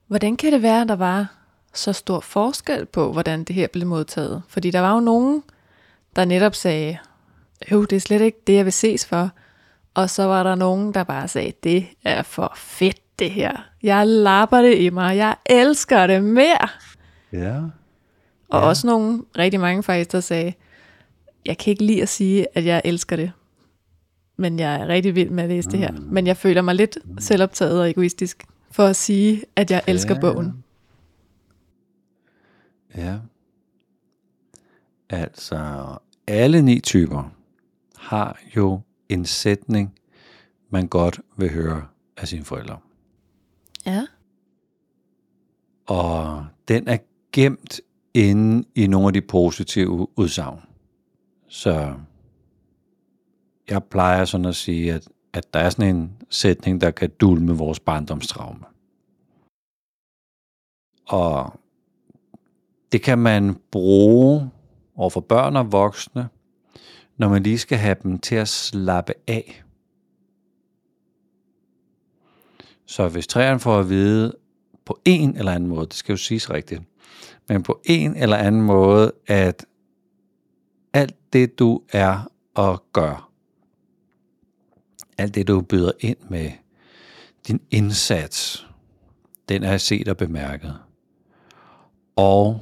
hvordan 0.08 0.38
kan 0.38 0.54
det 0.54 0.62
være, 0.62 0.82
at 0.82 0.88
der 0.88 0.96
var 0.96 1.34
så 1.74 1.94
stor 1.94 2.20
forskel 2.20 2.86
på, 2.86 3.12
hvordan 3.12 3.44
det 3.44 3.56
her 3.56 3.68
blev 3.68 3.88
modtaget? 3.88 4.44
Fordi 4.48 4.72
der 4.72 4.80
var 4.80 4.94
jo 4.94 5.00
nogen, 5.00 5.44
der 6.16 6.26
netop 6.26 6.56
sagde, 6.56 6.98
jo, 7.72 7.86
det 7.86 7.96
er 7.96 8.00
slet 8.00 8.22
ikke 8.22 8.38
det, 8.48 8.54
jeg 8.54 8.66
vil 8.66 8.74
ses 8.74 9.06
for. 9.06 9.30
Og 9.94 10.10
så 10.10 10.24
var 10.24 10.44
der 10.44 10.56
nogen, 10.56 10.94
der 10.94 11.04
bare 11.04 11.28
sagde, 11.28 11.54
det 11.64 11.86
er 12.04 12.24
for 12.24 12.54
fedt 12.56 13.20
det 13.20 13.32
her. 13.32 13.52
Jeg 13.84 14.08
lapper 14.08 14.62
det 14.62 14.78
i 14.78 14.90
mig. 14.90 15.18
Jeg 15.18 15.36
elsker 15.46 16.08
det 16.08 16.24
mere. 16.24 16.68
Ja. 17.34 17.56
Og 18.50 18.62
Ja. 18.62 18.68
også 18.68 18.88
nogle, 18.88 19.24
rigtig 19.38 19.60
mange 19.60 19.84
faktisk, 19.84 20.12
der 20.12 20.20
sagde, 20.20 20.54
jeg 21.46 21.58
kan 21.58 21.72
ikke 21.72 21.86
lide 21.86 22.02
at 22.02 22.10
sige, 22.10 22.48
at 22.54 22.66
jeg 22.66 22.82
elsker 22.86 23.16
det. 23.16 23.32
Men 24.38 24.60
jeg 24.60 24.76
er 24.82 24.88
rigtig 24.88 25.16
vild 25.16 25.30
med 25.30 25.44
at 25.44 25.50
læse 25.50 25.70
det 25.70 25.80
her. 25.80 25.92
Men 25.92 26.28
jeg 26.28 26.38
føler 26.38 26.62
mig 26.62 26.76
lidt 26.76 26.98
selvoptaget 27.20 27.80
og 27.82 27.90
egoistisk 27.90 28.44
for 28.72 28.84
at 28.86 28.96
sige, 28.96 29.44
at 29.56 29.72
jeg 29.72 29.82
elsker 29.88 30.16
Ja. 30.16 30.20
bogen. 30.22 30.64
Ja. 32.98 33.18
Altså, 35.10 35.86
alle 36.28 36.62
ni 36.62 36.80
typer 36.80 37.32
har 37.98 38.40
jo 38.56 38.82
en 39.10 39.26
sætning, 39.26 39.94
man 40.70 40.88
godt 40.88 41.20
vil 41.38 41.54
høre 41.54 41.86
af 42.18 42.28
sine 42.28 42.46
forældre. 42.46 42.78
Ja. 43.86 44.06
Og 45.88 46.46
den 46.68 46.88
er 46.88 46.98
gemt 47.32 47.82
inde 48.14 48.68
i 48.76 48.88
nogle 48.88 49.08
af 49.08 49.14
de 49.14 49.22
positive 49.22 50.08
udsagn. 50.20 50.60
Så 51.48 51.94
jeg 53.70 53.84
plejer 53.84 54.26
sådan 54.26 54.46
at 54.46 54.56
sige, 54.56 54.94
at, 54.94 55.08
at 55.34 55.54
der 55.54 55.60
er 55.60 55.70
sådan 55.70 55.96
en 55.96 56.18
sætning, 56.30 56.82
der 56.82 56.92
kan 56.92 57.10
dulme 57.10 57.54
vores 57.54 57.80
barndomstraume. 57.80 58.66
Og 61.08 61.60
det 62.92 63.02
kan 63.02 63.20
man 63.20 63.56
bruge 63.72 64.50
over 64.96 65.10
for 65.10 65.22
børn 65.22 65.56
og 65.56 65.72
voksne, 65.72 66.30
når 67.18 67.30
man 67.30 67.44
lige 67.44 67.58
skal 67.58 67.78
have 67.78 67.96
dem 68.04 68.20
til 68.20 68.36
at 68.36 68.48
slappe 68.48 69.14
af. 69.28 69.64
Så 72.86 73.08
hvis 73.08 73.28
træerne 73.28 73.60
får 73.60 73.80
at 73.80 73.90
vide 73.90 74.34
på 74.86 75.00
en 75.06 75.38
eller 75.38 75.52
anden 75.52 75.70
måde, 75.70 75.86
det 75.86 75.94
skal 75.94 76.14
jo 76.14 76.18
siges 76.18 76.50
rigtigt, 76.50 76.82
men 77.50 77.64
på 77.64 77.82
en 77.86 78.16
eller 78.16 78.38
anden 78.38 78.62
måde, 78.62 79.12
at 79.28 79.66
alt 80.94 81.34
det 81.34 81.60
du 81.60 81.82
er 81.92 82.32
og 82.54 82.84
gør, 82.94 83.27
alt 85.18 85.36
det 85.36 85.48
du 85.48 85.62
byder 85.62 85.92
ind 86.00 86.18
med, 86.30 86.52
din 87.48 87.62
indsats, 87.72 88.68
den 89.50 89.64
er 89.64 89.78
set 89.78 90.08
og 90.08 90.18
bemærket. 90.18 90.80
Og 92.16 92.62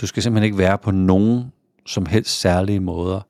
du 0.00 0.06
skal 0.06 0.22
simpelthen 0.22 0.44
ikke 0.44 0.58
være 0.58 0.78
på 0.78 0.90
nogen 0.90 1.52
som 1.86 2.06
helst 2.06 2.40
særlige 2.40 2.80
måder 2.80 3.20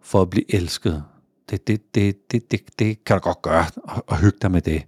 for 0.00 0.22
at 0.22 0.30
blive 0.30 0.54
elsket. 0.54 1.04
Det, 1.50 1.66
det, 1.66 1.94
det, 1.94 2.30
det, 2.32 2.50
det, 2.50 2.78
det 2.78 3.04
kan 3.04 3.16
du 3.16 3.20
godt 3.20 3.42
gøre 3.42 3.64
og, 3.84 4.04
og 4.06 4.20
hygge 4.20 4.38
dig 4.42 4.50
med 4.50 4.62
det. 4.62 4.82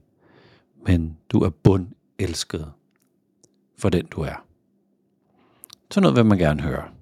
Men 0.86 1.18
du 1.28 1.40
er 1.40 1.50
bund 1.50 1.86
elsket 2.18 2.72
for 3.78 3.88
den 3.88 4.06
du 4.06 4.20
er. 4.20 4.44
Så 5.90 6.00
noget 6.00 6.16
vil 6.16 6.26
man 6.26 6.38
gerne 6.38 6.62
høre. 6.62 6.99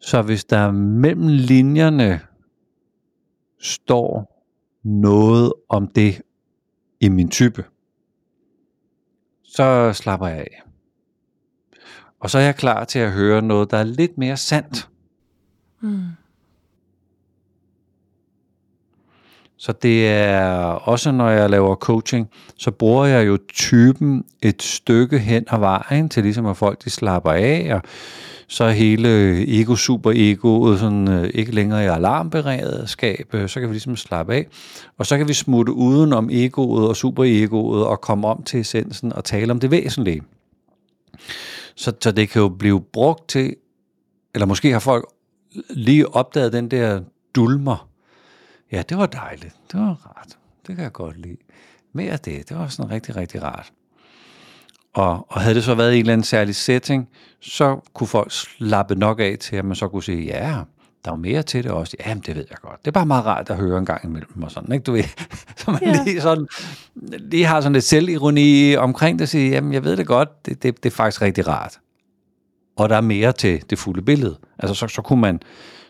Så 0.00 0.22
hvis 0.22 0.44
der 0.44 0.70
mellem 0.70 1.26
linjerne 1.28 2.20
står 3.60 4.44
noget 4.84 5.52
om 5.68 5.88
det 5.88 6.22
i 7.00 7.08
min 7.08 7.28
type, 7.28 7.64
så 9.44 9.92
slapper 9.92 10.26
jeg 10.26 10.38
af. 10.38 10.62
Og 12.20 12.30
så 12.30 12.38
er 12.38 12.42
jeg 12.42 12.56
klar 12.56 12.84
til 12.84 12.98
at 12.98 13.12
høre 13.12 13.42
noget, 13.42 13.70
der 13.70 13.76
er 13.76 13.84
lidt 13.84 14.18
mere 14.18 14.36
sandt. 14.36 14.88
Mm. 15.80 16.04
Så 19.56 19.72
det 19.72 20.08
er 20.08 20.52
også, 20.64 21.10
når 21.12 21.28
jeg 21.28 21.50
laver 21.50 21.74
coaching, 21.74 22.30
så 22.56 22.70
bruger 22.70 23.04
jeg 23.04 23.26
jo 23.26 23.38
typen 23.48 24.24
et 24.42 24.62
stykke 24.62 25.18
hen 25.18 25.44
ad 25.48 25.58
vejen, 25.58 26.08
til 26.08 26.22
ligesom 26.22 26.46
at 26.46 26.56
folk 26.56 26.84
de 26.84 26.90
slapper 26.90 27.32
af, 27.32 27.68
og 27.74 27.82
så 28.50 28.64
er 28.64 28.70
hele 28.70 29.08
ego, 29.60 29.76
super 29.76 30.12
egoet 30.14 30.78
sådan, 30.78 31.08
øh, 31.08 31.30
ikke 31.34 31.54
længere 31.54 31.84
i 31.84 31.86
alarmberedskab, 31.86 33.34
øh, 33.34 33.48
så 33.48 33.60
kan 33.60 33.68
vi 33.68 33.74
ligesom 33.74 33.96
slappe 33.96 34.34
af, 34.34 34.46
og 34.98 35.06
så 35.06 35.18
kan 35.18 35.28
vi 35.28 35.34
smutte 35.34 35.72
uden 35.72 36.12
om 36.12 36.30
egoet 36.30 36.88
og 36.88 36.96
superegoet 36.96 37.86
og 37.86 38.00
komme 38.00 38.28
om 38.28 38.42
til 38.42 38.60
essensen 38.60 39.12
og 39.12 39.24
tale 39.24 39.52
om 39.52 39.60
det 39.60 39.70
væsentlige. 39.70 40.22
Så, 41.74 41.92
så 42.00 42.12
det 42.12 42.28
kan 42.28 42.42
jo 42.42 42.48
blive 42.48 42.80
brugt 42.80 43.28
til, 43.28 43.56
eller 44.34 44.46
måske 44.46 44.72
har 44.72 44.78
folk 44.78 45.04
lige 45.70 46.14
opdaget 46.14 46.52
den 46.52 46.70
der 46.70 47.00
dulmer, 47.34 47.90
Ja, 48.72 48.82
det 48.88 48.96
var 48.96 49.06
dejligt. 49.06 49.56
Det 49.72 49.80
var 49.80 50.06
rart. 50.06 50.38
Det 50.66 50.76
kan 50.76 50.84
jeg 50.84 50.92
godt 50.92 51.16
lide. 51.16 51.36
Mere 51.92 52.12
af 52.12 52.20
det. 52.20 52.48
Det 52.48 52.56
var 52.56 52.68
sådan 52.68 52.90
rigtig, 52.90 53.16
rigtig 53.16 53.42
rart. 53.42 53.72
Og, 54.94 55.26
og 55.28 55.40
havde 55.40 55.54
det 55.54 55.64
så 55.64 55.74
været 55.74 55.92
i 55.92 55.94
en 55.94 56.00
eller 56.00 56.12
anden 56.12 56.24
særlig 56.24 56.54
setting, 56.54 57.08
så 57.40 57.80
kunne 57.94 58.06
folk 58.06 58.32
slappe 58.32 58.94
nok 58.94 59.20
af 59.20 59.36
til, 59.40 59.56
at 59.56 59.64
man 59.64 59.76
så 59.76 59.88
kunne 59.88 60.02
sige, 60.02 60.24
ja, 60.24 60.62
der 61.04 61.12
er 61.12 61.16
mere 61.16 61.42
til 61.42 61.64
det 61.64 61.72
også. 61.72 61.96
Jamen, 62.06 62.22
det 62.26 62.36
ved 62.36 62.44
jeg 62.50 62.58
godt. 62.62 62.80
Det 62.80 62.86
er 62.86 62.92
bare 62.92 63.06
meget 63.06 63.26
rart 63.26 63.50
at 63.50 63.56
høre 63.56 63.78
en 63.78 63.84
gang 63.86 64.04
imellem 64.04 64.42
og 64.42 64.50
sådan, 64.50 64.72
ikke? 64.72 64.84
Du 64.84 64.92
ved, 64.92 65.04
så 65.56 65.70
man 65.70 65.80
ja. 65.82 66.04
lige, 66.04 66.20
sådan, 66.20 66.48
lige 67.18 67.44
har 67.44 67.60
sådan 67.60 67.72
lidt 67.72 67.84
selvironi 67.84 68.76
omkring 68.76 69.18
det 69.18 69.24
og 69.24 69.28
siger, 69.28 69.50
jamen, 69.50 69.72
jeg 69.72 69.84
ved 69.84 69.96
det 69.96 70.06
godt, 70.06 70.46
det, 70.46 70.62
det, 70.62 70.82
det 70.82 70.90
er 70.90 70.94
faktisk 70.94 71.22
rigtig 71.22 71.48
rart. 71.48 71.78
Og 72.76 72.88
der 72.88 72.96
er 72.96 73.00
mere 73.00 73.32
til 73.32 73.70
det 73.70 73.78
fulde 73.78 74.02
billede. 74.02 74.38
Altså, 74.58 74.74
så, 74.74 74.88
så, 74.88 75.02
kunne, 75.02 75.20
man, 75.20 75.40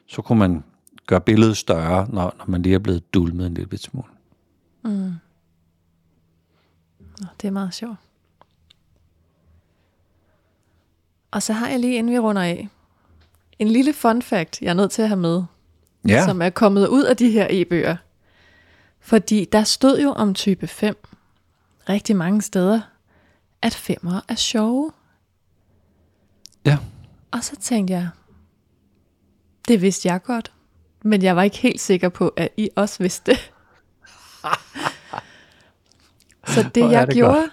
så 0.07 0.22
kunne 0.22 0.38
man 0.38 0.64
gøre 1.07 1.20
billedet 1.20 1.57
større, 1.57 2.07
når, 2.09 2.34
når 2.38 2.44
man 2.46 2.62
lige 2.62 2.74
er 2.74 2.78
blevet 2.78 3.14
dulmet 3.14 3.46
en 3.46 3.55
lille 3.55 3.78
smule. 3.78 4.09
Mm. 4.84 5.12
Det 7.40 7.48
er 7.48 7.51
meget 7.51 7.74
sjovt. 7.74 7.96
Og 11.31 11.43
så 11.43 11.53
har 11.53 11.68
jeg 11.68 11.81
lige, 11.81 11.97
inden 11.97 12.12
vi 12.12 12.18
runder 12.18 12.43
af, 12.43 12.68
en 13.59 13.68
lille 13.68 13.93
fun 13.93 14.22
fact, 14.22 14.62
jeg 14.62 14.70
er 14.70 14.74
nødt 14.74 14.91
til 14.91 15.03
at 15.03 15.09
have 15.09 15.20
med, 15.20 15.43
ja. 16.09 16.24
som 16.24 16.43
er 16.43 16.51
kommet 16.51 16.89
ud 16.89 17.03
af 17.03 17.16
de 17.16 17.31
her 17.31 17.47
e-bøger. 17.51 17.97
Fordi 19.01 19.45
der 19.45 19.64
stod 19.64 20.01
jo 20.01 20.11
om 20.11 20.35
type 20.35 20.66
5 20.66 21.07
rigtig 21.89 22.16
mange 22.16 22.43
steder, 22.43 22.81
at 23.62 23.74
femmer 23.74 24.20
er 24.28 24.35
sjove. 24.35 24.93
Ja. 26.64 26.78
Og 27.31 27.45
så 27.45 27.57
tænkte 27.57 27.95
jeg, 27.95 28.09
det 29.68 29.83
vidste 29.83 30.09
jeg 30.09 30.22
godt. 30.22 30.53
Men 31.03 31.22
jeg 31.22 31.37
var 31.37 31.43
ikke 31.43 31.59
helt 31.59 31.81
sikker 31.81 32.09
på, 32.09 32.28
at 32.28 32.49
I 32.57 32.68
også 32.76 32.99
vidste 32.99 33.31
det. 33.31 33.53
Så 36.55 36.70
det 36.74 36.91
jeg 36.91 37.07
det 37.07 37.14
gjorde, 37.14 37.35
godt. 37.35 37.51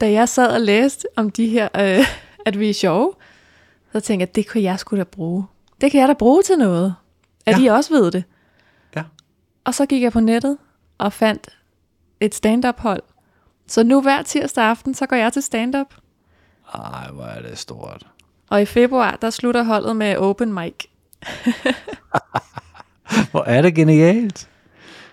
da 0.00 0.12
jeg 0.12 0.28
sad 0.28 0.48
og 0.48 0.60
læste 0.60 1.06
om 1.16 1.30
de 1.30 1.48
her, 1.48 1.68
øh, 1.76 2.06
at 2.46 2.58
vi 2.58 2.70
er 2.70 2.74
sjove, 2.74 3.12
så 3.92 4.00
tænkte 4.00 4.22
jeg, 4.22 4.34
det 4.34 4.48
kunne 4.48 4.62
jeg 4.62 4.78
skulle 4.78 5.04
da 5.04 5.08
bruge. 5.10 5.46
Det 5.80 5.90
kan 5.90 6.00
jeg 6.00 6.08
da 6.08 6.14
bruge 6.14 6.42
til 6.42 6.58
noget. 6.58 6.94
At 7.46 7.58
ja. 7.58 7.64
I 7.64 7.66
også 7.66 7.94
ved 7.94 8.10
det. 8.10 8.24
Ja. 8.96 9.04
Og 9.64 9.74
så 9.74 9.86
gik 9.86 10.02
jeg 10.02 10.12
på 10.12 10.20
nettet 10.20 10.58
og 10.98 11.12
fandt 11.12 11.58
et 12.20 12.34
stand-up 12.34 12.80
hold. 12.80 13.02
Så 13.66 13.82
nu 13.82 14.02
hver 14.02 14.22
tirsdag 14.22 14.64
aften, 14.64 14.94
så 14.94 15.06
går 15.06 15.16
jeg 15.16 15.32
til 15.32 15.42
stand-up. 15.42 15.94
Ej, 16.74 17.10
hvor 17.10 17.24
er 17.24 17.42
det 17.42 17.58
stort. 17.58 18.06
Og 18.48 18.62
i 18.62 18.64
februar, 18.64 19.16
der 19.16 19.30
slutter 19.30 19.62
holdet 19.62 19.96
med 19.96 20.16
open 20.16 20.52
mic. 20.52 20.74
Hvor 23.30 23.44
er 23.44 23.62
det 23.62 23.74
genialt. 23.74 24.50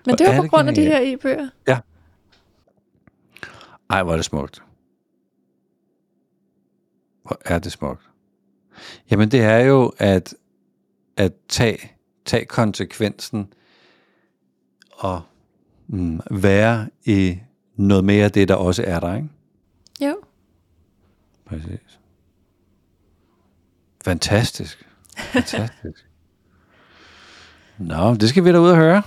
Men 0.05 0.17
det 0.17 0.27
er 0.27 0.35
jo 0.35 0.41
på 0.41 0.47
grund 0.47 0.67
genialt. 0.67 0.93
af 0.93 1.01
de 1.01 1.05
her 1.05 1.13
e-bøger. 1.13 1.49
Ja. 1.67 1.79
Ej, 3.89 4.03
hvor 4.03 4.11
er 4.11 4.15
det 4.15 4.25
smukt. 4.25 4.63
Hvor 7.23 7.41
er 7.45 7.59
det 7.59 7.71
smukt. 7.71 8.09
Jamen 9.11 9.31
det 9.31 9.41
er 9.41 9.57
jo 9.57 9.93
at, 9.97 10.33
at 11.17 11.33
tage, 11.49 11.91
tage 12.25 12.45
konsekvensen 12.45 13.53
og 14.91 15.21
mm, 15.87 16.19
være 16.31 16.89
i 17.05 17.39
noget 17.75 18.03
mere 18.03 18.25
af 18.25 18.31
det, 18.31 18.47
der 18.47 18.55
også 18.55 18.83
er 18.87 18.99
der, 18.99 19.15
ikke? 19.15 19.29
Jo. 20.01 20.15
Præcis. 21.45 21.99
Fantastisk. 24.03 24.87
Fantastisk. 25.17 26.07
Nå, 27.77 28.13
det 28.13 28.29
skal 28.29 28.45
vi 28.45 28.51
da 28.51 28.57
ud 28.57 28.69
og 28.69 28.77
høre. 28.77 29.03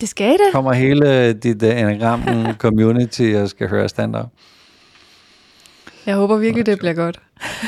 Det 0.00 0.08
skal 0.08 0.32
det. 0.32 0.52
Kommer 0.52 0.72
hele 0.72 1.32
dit 1.32 1.62
uh, 1.62 1.68
anagram 1.68 2.22
community 2.64 3.34
og 3.36 3.48
skal 3.48 3.68
høre 3.68 3.88
stand-up. 3.88 4.28
Jeg 6.08 6.16
håber 6.16 6.36
virkelig, 6.36 6.66
det 6.66 6.78
bliver 6.78 6.94
godt. 6.94 7.20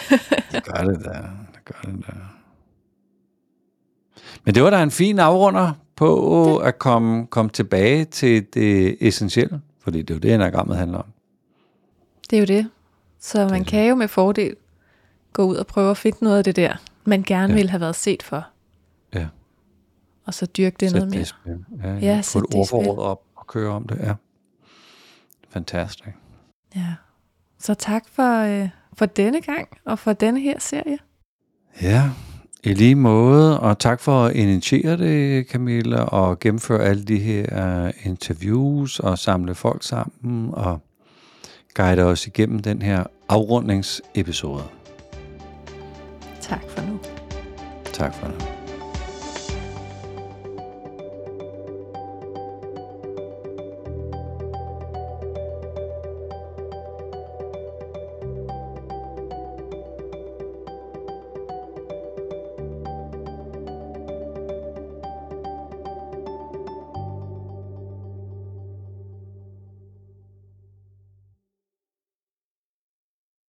det 0.53 0.65
gør 0.65 0.85
det 0.85 1.05
da. 1.05 1.11
Det 1.55 1.65
gør 1.65 1.91
det 1.91 2.07
da. 2.07 2.13
Men 4.45 4.55
det 4.55 4.63
var 4.63 4.71
da 4.71 4.83
en 4.83 4.91
fin 4.91 5.19
afrunder 5.19 5.73
på 5.97 6.61
det. 6.61 6.69
at 6.69 6.79
komme, 6.79 7.27
komme 7.27 7.51
tilbage 7.51 8.05
til 8.05 8.47
det 8.55 8.97
essentielle, 9.01 9.61
fordi 9.81 10.03
det 10.03 10.11
er 10.11 10.15
jo 10.15 10.19
det, 10.19 10.35
enagrammet 10.35 10.77
handler 10.77 10.99
om. 10.99 11.07
Det 12.31 12.37
er 12.37 12.41
jo 12.41 12.47
det. 12.47 12.71
Så 13.19 13.49
man 13.49 13.61
det 13.61 13.67
kan 13.67 13.89
jo 13.89 13.95
med 13.95 14.09
fordel 14.09 14.57
gå 15.33 15.43
ud 15.43 15.57
og 15.57 15.67
prøve 15.67 15.91
at 15.91 15.97
finde 15.97 16.19
noget 16.21 16.39
af 16.39 16.45
det 16.45 16.57
der, 16.57 16.77
man 17.05 17.23
gerne 17.23 17.53
ja. 17.53 17.59
vil 17.59 17.71
have 17.71 17.81
været 17.81 17.97
set 17.97 18.23
for. 18.23 18.47
Ja 19.15 19.27
og 20.31 20.35
så 20.35 20.47
dyrke 20.47 20.77
det 20.81 20.91
sæt 20.91 20.99
noget 21.01 21.15
mere. 21.15 21.25
Det 21.45 21.65
ja, 21.83 21.89
ja, 21.89 21.99
ja, 21.99 22.21
få 22.25 22.39
et 22.39 22.55
ordforråd 22.55 22.99
op 22.99 23.23
og 23.37 23.47
køre 23.47 23.71
om 23.71 23.87
det, 23.87 23.99
ja. 23.99 24.15
Fantastisk. 25.49 26.09
Ja. 26.77 26.95
Så 27.61 27.75
tak 27.75 28.05
for, 28.13 28.41
øh, 28.43 28.69
for 28.95 29.07
denne 29.07 29.41
gang, 29.41 29.69
og 29.85 29.99
for 29.99 30.13
denne 30.13 30.41
her 30.41 30.59
serie. 30.59 30.99
Ja, 31.83 32.11
i 32.65 32.75
lige 32.75 32.95
måde, 32.95 33.61
og 33.61 33.79
tak 33.79 34.01
for 34.01 34.25
at 34.25 34.37
initiere 34.37 34.97
det, 34.97 35.47
Camilla, 35.47 36.03
og 36.03 36.39
gennemføre 36.39 36.83
alle 36.83 37.05
de 37.05 37.19
her 37.19 37.87
uh, 37.87 38.07
interviews, 38.07 38.99
og 38.99 39.19
samle 39.19 39.55
folk 39.55 39.83
sammen, 39.83 40.51
og 40.55 40.81
guide 41.75 42.03
os 42.03 42.27
igennem 42.27 42.59
den 42.59 42.83
her 42.83 43.05
afrundingsepisode. 43.29 44.65
Tak 46.41 46.63
for 46.69 46.83
nu. 46.87 46.99
Tak 47.93 48.15
for 48.15 48.29
nu. 48.29 48.60